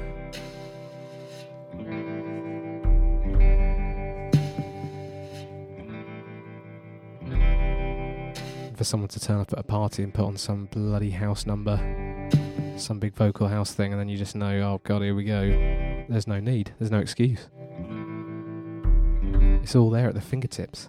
For 8.78 8.86
someone 8.86 9.10
to 9.10 9.20
turn 9.20 9.42
up 9.42 9.52
at 9.52 9.60
a 9.60 9.64
party 9.64 10.02
and 10.02 10.14
put 10.14 10.24
on 10.24 10.38
some 10.38 10.70
bloody 10.72 11.10
house 11.10 11.46
number, 11.46 11.76
some 12.78 13.00
big 13.00 13.16
vocal 13.16 13.50
house 13.50 13.74
thing, 13.74 13.92
and 13.92 14.00
then 14.00 14.08
you 14.08 14.18
just 14.18 14.38
know, 14.38 14.62
oh 14.62 14.80
god, 14.86 15.02
here 15.02 15.14
we 15.14 15.26
go. 15.26 15.50
There's 16.08 16.26
no 16.26 16.40
need, 16.40 16.74
there's 16.80 16.90
no 16.90 17.00
excuse. 17.00 17.50
It's 19.62 19.76
all 19.76 19.90
there 19.90 20.08
at 20.08 20.14
the 20.14 20.22
fingertips. 20.22 20.88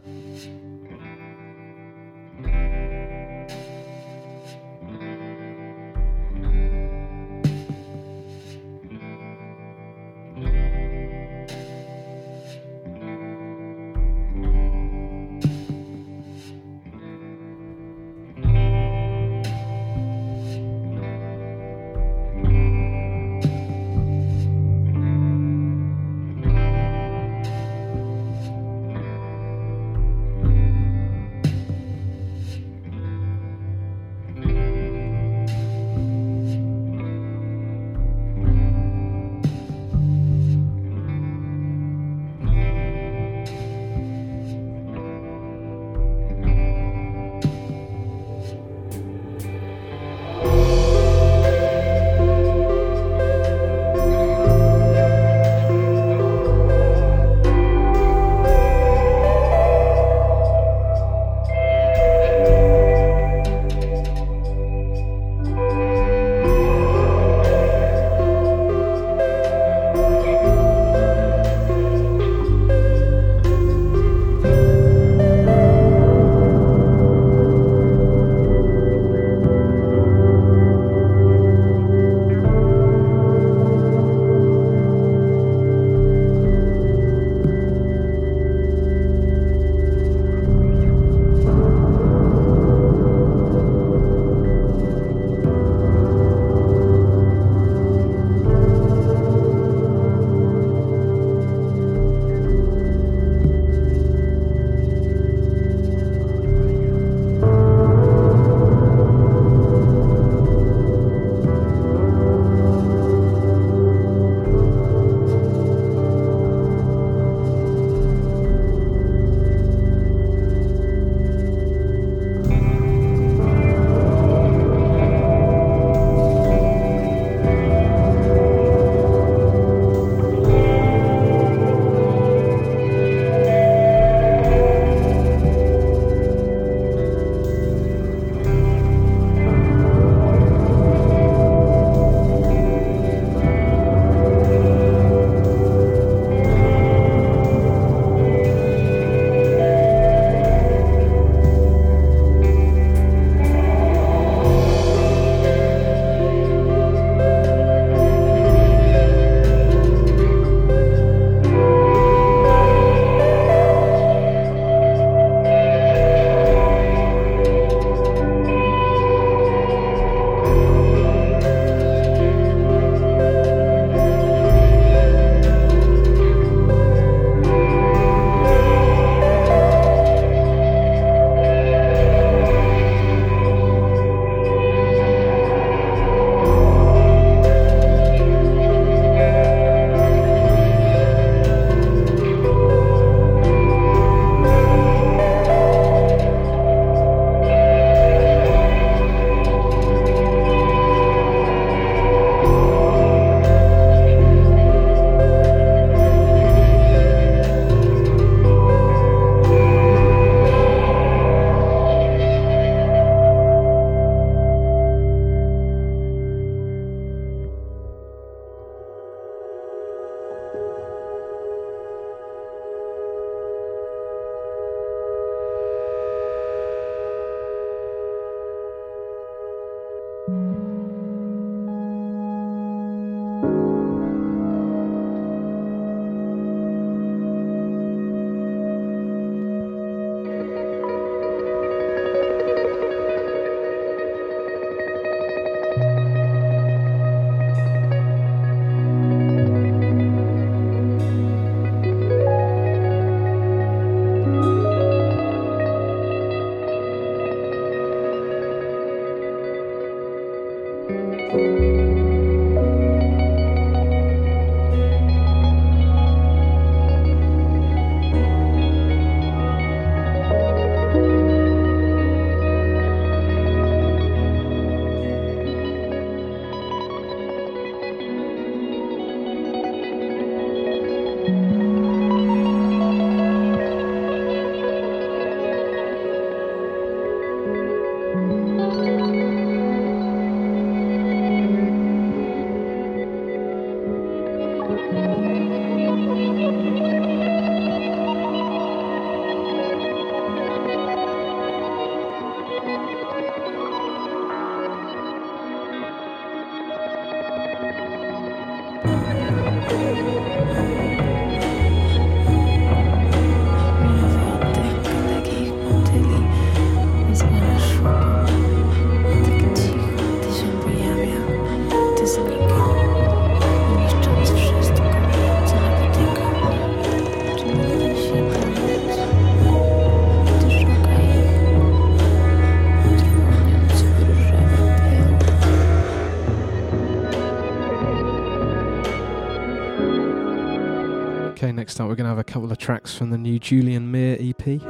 Next 341.73 341.81
up 341.81 341.89
we're 341.89 341.95
going 341.95 342.05
to 342.05 342.11
have 342.11 342.19
a 342.19 342.25
couple 342.25 342.53
of 342.53 342.59
tracks 342.59 342.95
from 342.95 343.09
the 343.09 343.17
new 343.17 343.39
Julian 343.39 343.91
Meir 343.91 344.19
EP. 344.21 344.61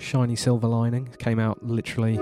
Shiny 0.00 0.34
Silver 0.34 0.66
Lining 0.66 1.10
came 1.18 1.38
out 1.38 1.62
literally 1.62 2.14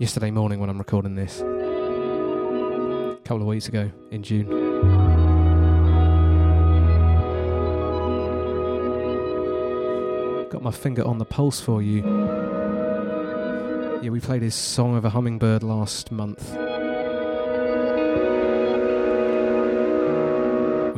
yesterday 0.00 0.30
morning 0.30 0.60
when 0.60 0.70
I'm 0.70 0.78
recording 0.78 1.14
this. 1.14 1.42
A 1.42 3.18
couple 3.22 3.42
of 3.42 3.48
weeks 3.48 3.68
ago 3.68 3.90
in 4.10 4.22
June. 4.22 4.48
Got 10.48 10.62
my 10.62 10.70
finger 10.70 11.04
on 11.04 11.18
the 11.18 11.26
pulse 11.26 11.60
for 11.60 11.82
you. 11.82 12.02
Yeah, 14.00 14.08
we 14.08 14.20
played 14.20 14.40
his 14.40 14.54
Song 14.54 14.96
of 14.96 15.04
a 15.04 15.10
Hummingbird 15.10 15.62
last 15.62 16.10
month. 16.10 16.71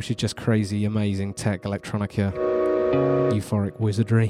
Which 0.05 0.11
is 0.11 0.17
just 0.17 0.35
crazy, 0.35 0.85
amazing 0.85 1.33
tech, 1.33 1.63
electronica, 1.63 2.31
euphoric 3.31 3.79
wizardry. 3.79 4.27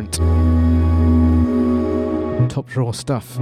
Different. 0.00 0.20
Top 2.50 2.68
drawer 2.68 2.94
stuff. 2.94 3.38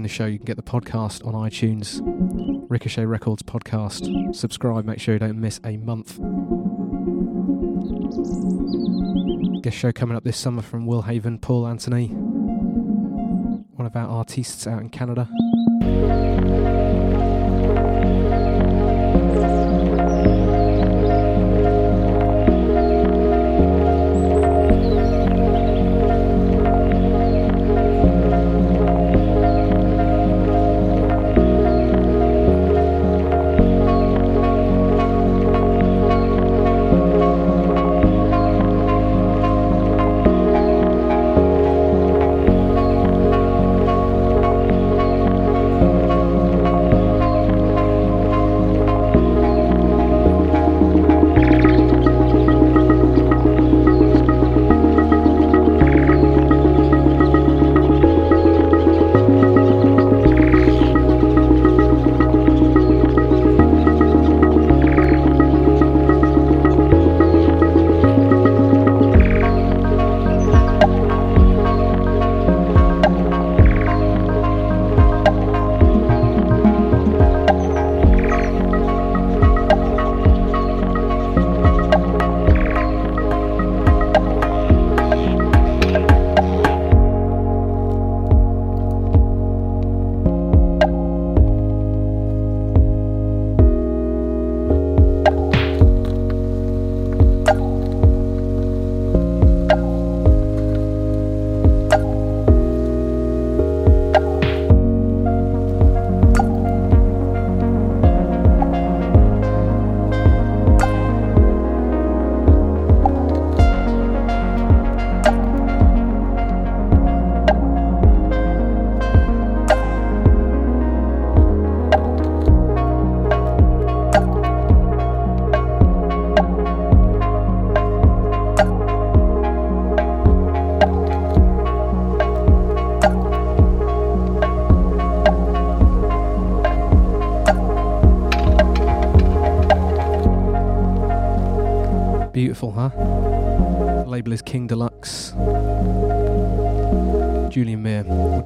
Enjoying 0.00 0.02
the 0.02 0.08
show. 0.08 0.26
You 0.26 0.38
can 0.38 0.46
get 0.46 0.56
the 0.56 0.62
podcast 0.62 1.26
on 1.26 1.34
iTunes, 1.34 2.00
Ricochet 2.70 3.04
Records 3.04 3.42
podcast. 3.42 4.34
Subscribe, 4.34 4.84
make 4.84 5.00
sure 5.00 5.14
you 5.14 5.18
don't 5.18 5.40
miss 5.40 5.60
a 5.64 5.76
month. 5.76 6.18
Guest 9.62 9.76
show 9.76 9.92
coming 9.92 10.16
up 10.16 10.24
this 10.24 10.38
summer 10.38 10.62
from 10.62 10.86
Will 10.86 11.02
Haven, 11.02 11.38
Paul 11.38 11.66
Anthony, 11.66 12.08
one 12.08 13.86
of 13.86 13.94
our 13.94 14.08
artists 14.08 14.66
out 14.66 14.80
in 14.80 14.88
Canada. 14.88 15.28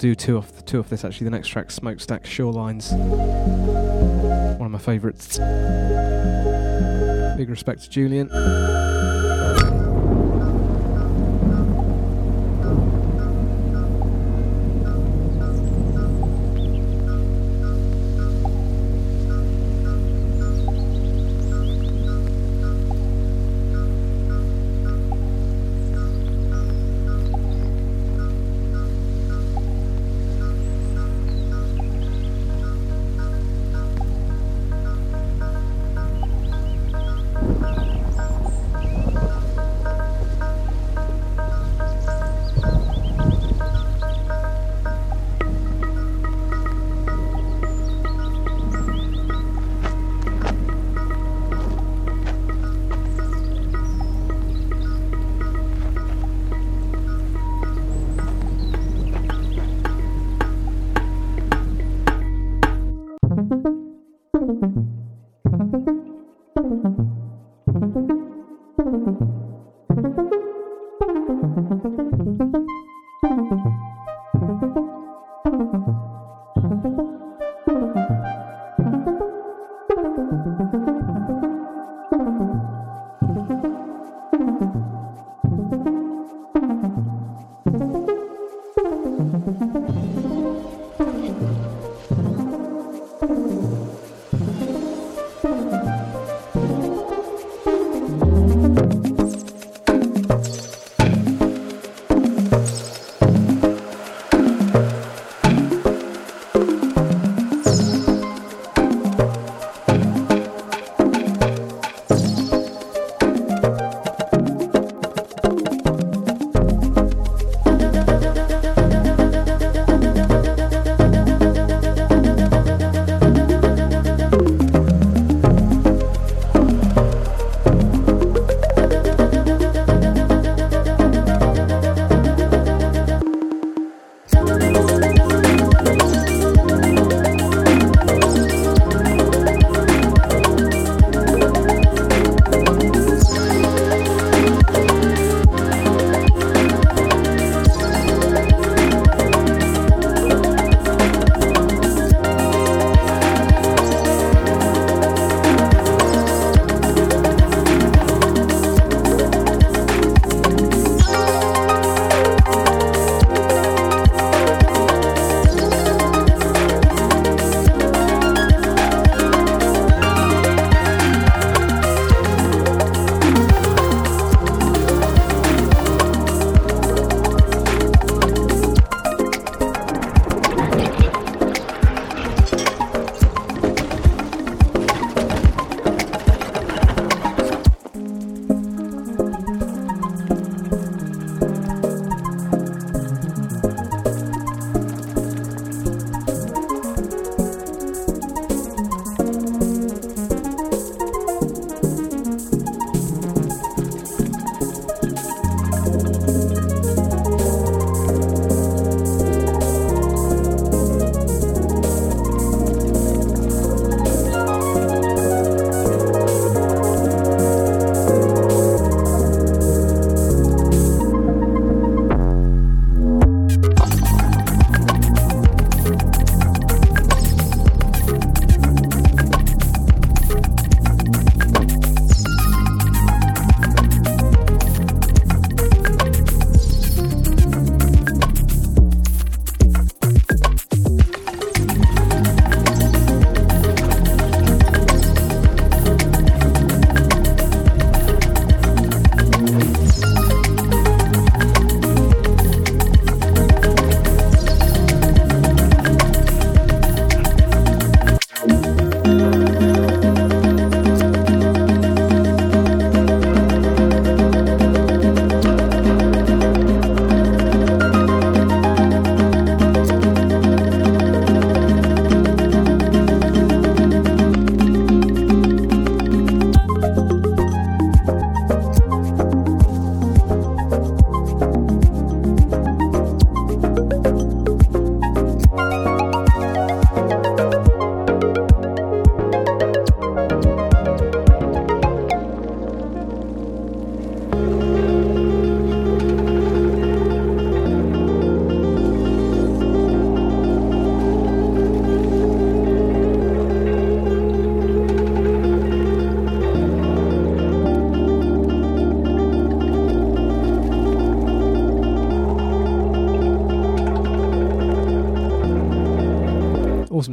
Do 0.04 0.14
two 0.14 0.36
off 0.36 0.62
two 0.66 0.78
of 0.78 0.90
this 0.90 1.02
actually. 1.02 1.24
The 1.24 1.30
next 1.30 1.48
track, 1.48 1.70
Smokestack 1.70 2.24
Shorelines. 2.24 2.92
One 4.58 4.66
of 4.66 4.70
my 4.70 4.78
favourites. 4.78 5.38
Big 7.38 7.48
respect 7.48 7.84
to 7.84 7.88
Julian. 7.88 8.28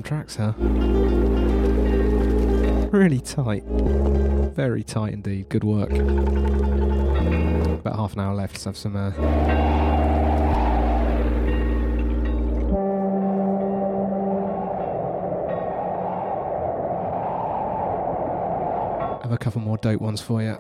Awesome 0.02 0.04
tracks, 0.04 0.36
huh? 0.36 0.54
Really 2.92 3.20
tight. 3.20 3.64
Very 3.64 4.84
tight 4.84 5.14
indeed. 5.14 5.50
Good 5.50 5.64
work. 5.64 5.92
About 5.92 7.96
half 7.96 8.14
an 8.14 8.20
hour 8.20 8.36
left. 8.36 8.54
Let's 8.54 8.66
have 8.66 8.78
some. 8.78 8.96
Uh, 8.96 9.10
have 19.22 19.32
a 19.32 19.38
couple 19.38 19.62
more 19.62 19.78
dope 19.78 20.02
ones 20.02 20.22
for 20.22 20.42
you. 20.42 20.58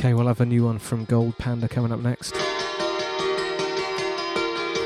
Okay, 0.00 0.14
we'll 0.14 0.28
have 0.28 0.40
a 0.40 0.46
new 0.46 0.64
one 0.64 0.78
from 0.78 1.04
Gold 1.04 1.36
Panda 1.36 1.68
coming 1.68 1.92
up 1.92 2.00
next. 2.00 2.34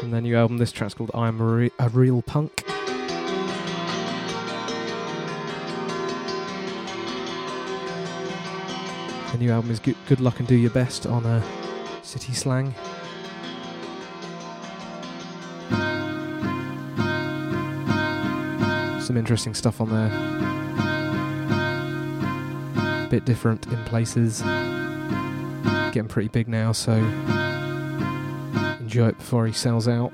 From 0.01 0.11
their 0.11 0.21
new 0.21 0.37
album, 0.37 0.59
this 0.59 0.73
track's 0.73 0.93
called 0.93 1.13
I'm 1.15 1.41
a, 1.41 1.45
Re- 1.45 1.71
a 1.79 1.89
Real 1.89 2.21
Punk. 2.21 2.65
The 9.31 9.39
new 9.39 9.53
album 9.53 9.71
is 9.71 9.79
Good, 9.79 9.95
Good 10.09 10.19
Luck 10.19 10.41
and 10.41 10.49
Do 10.49 10.57
Your 10.57 10.73
Best 10.73 11.07
on 11.07 11.25
a 11.25 11.45
city 12.03 12.33
slang. 12.33 12.75
Some 19.01 19.17
interesting 19.17 19.55
stuff 19.55 19.81
on 19.81 19.91
there. 19.91 20.11
Bit 23.11 23.25
different 23.25 23.69
in 23.69 23.77
places. 23.85 24.43
Getting 25.95 26.09
pretty 26.09 26.29
big 26.29 26.49
now, 26.49 26.73
so 26.73 26.93
enjoy 28.81 29.11
it 29.11 29.19
before 29.19 29.47
he 29.47 29.53
sells 29.53 29.87
out. 29.87 30.11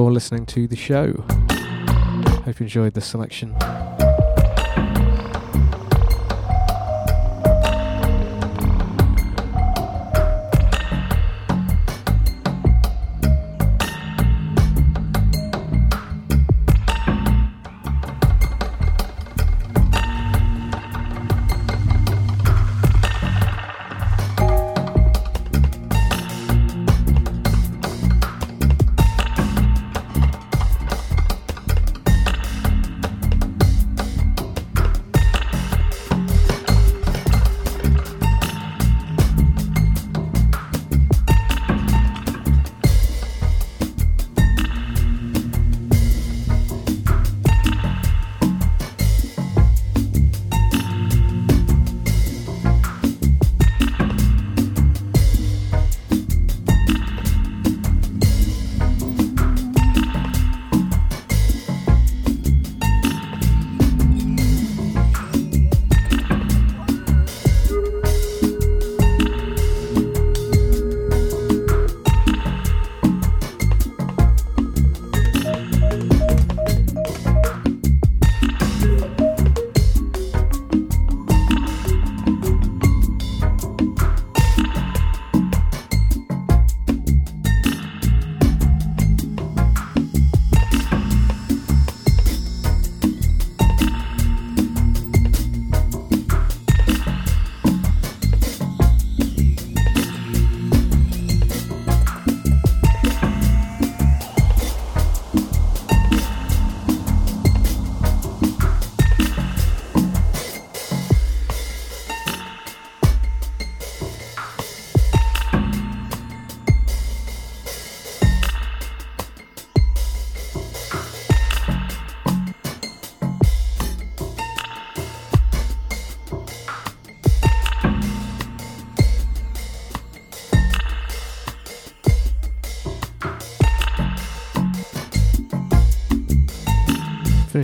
For 0.00 0.10
listening 0.10 0.46
to 0.46 0.66
the 0.66 0.76
show. 0.76 1.12
Hope 2.46 2.58
you 2.58 2.64
enjoyed 2.64 2.94
the 2.94 3.02
selection. 3.02 3.54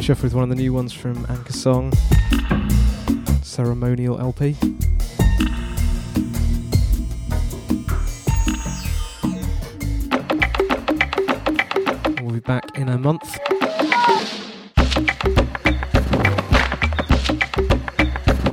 Finish 0.06 0.18
off 0.18 0.22
with 0.22 0.34
one 0.34 0.44
of 0.44 0.50
the 0.50 0.54
new 0.54 0.72
ones 0.72 0.92
from 0.92 1.16
Anchorsong, 1.24 1.92
Ceremonial 3.44 4.20
LP. 4.20 4.56
We'll 12.22 12.34
be 12.34 12.38
back 12.38 12.78
in 12.78 12.88
a 12.88 12.96
month. 12.96 13.36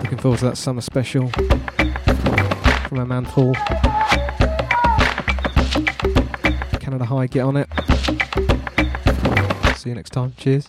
Looking 0.02 0.18
forward 0.18 0.40
to 0.40 0.46
that 0.46 0.58
summer 0.58 0.82
special 0.82 1.30
from 2.88 2.98
our 2.98 3.06
man 3.06 3.28
Paul. 3.28 3.54
Canada 6.80 7.06
High, 7.06 7.28
get 7.28 7.42
on 7.42 7.58
it. 7.58 7.70
See 9.78 9.90
you 9.90 9.96
next 9.96 10.10
time. 10.10 10.34
Cheers. 10.36 10.68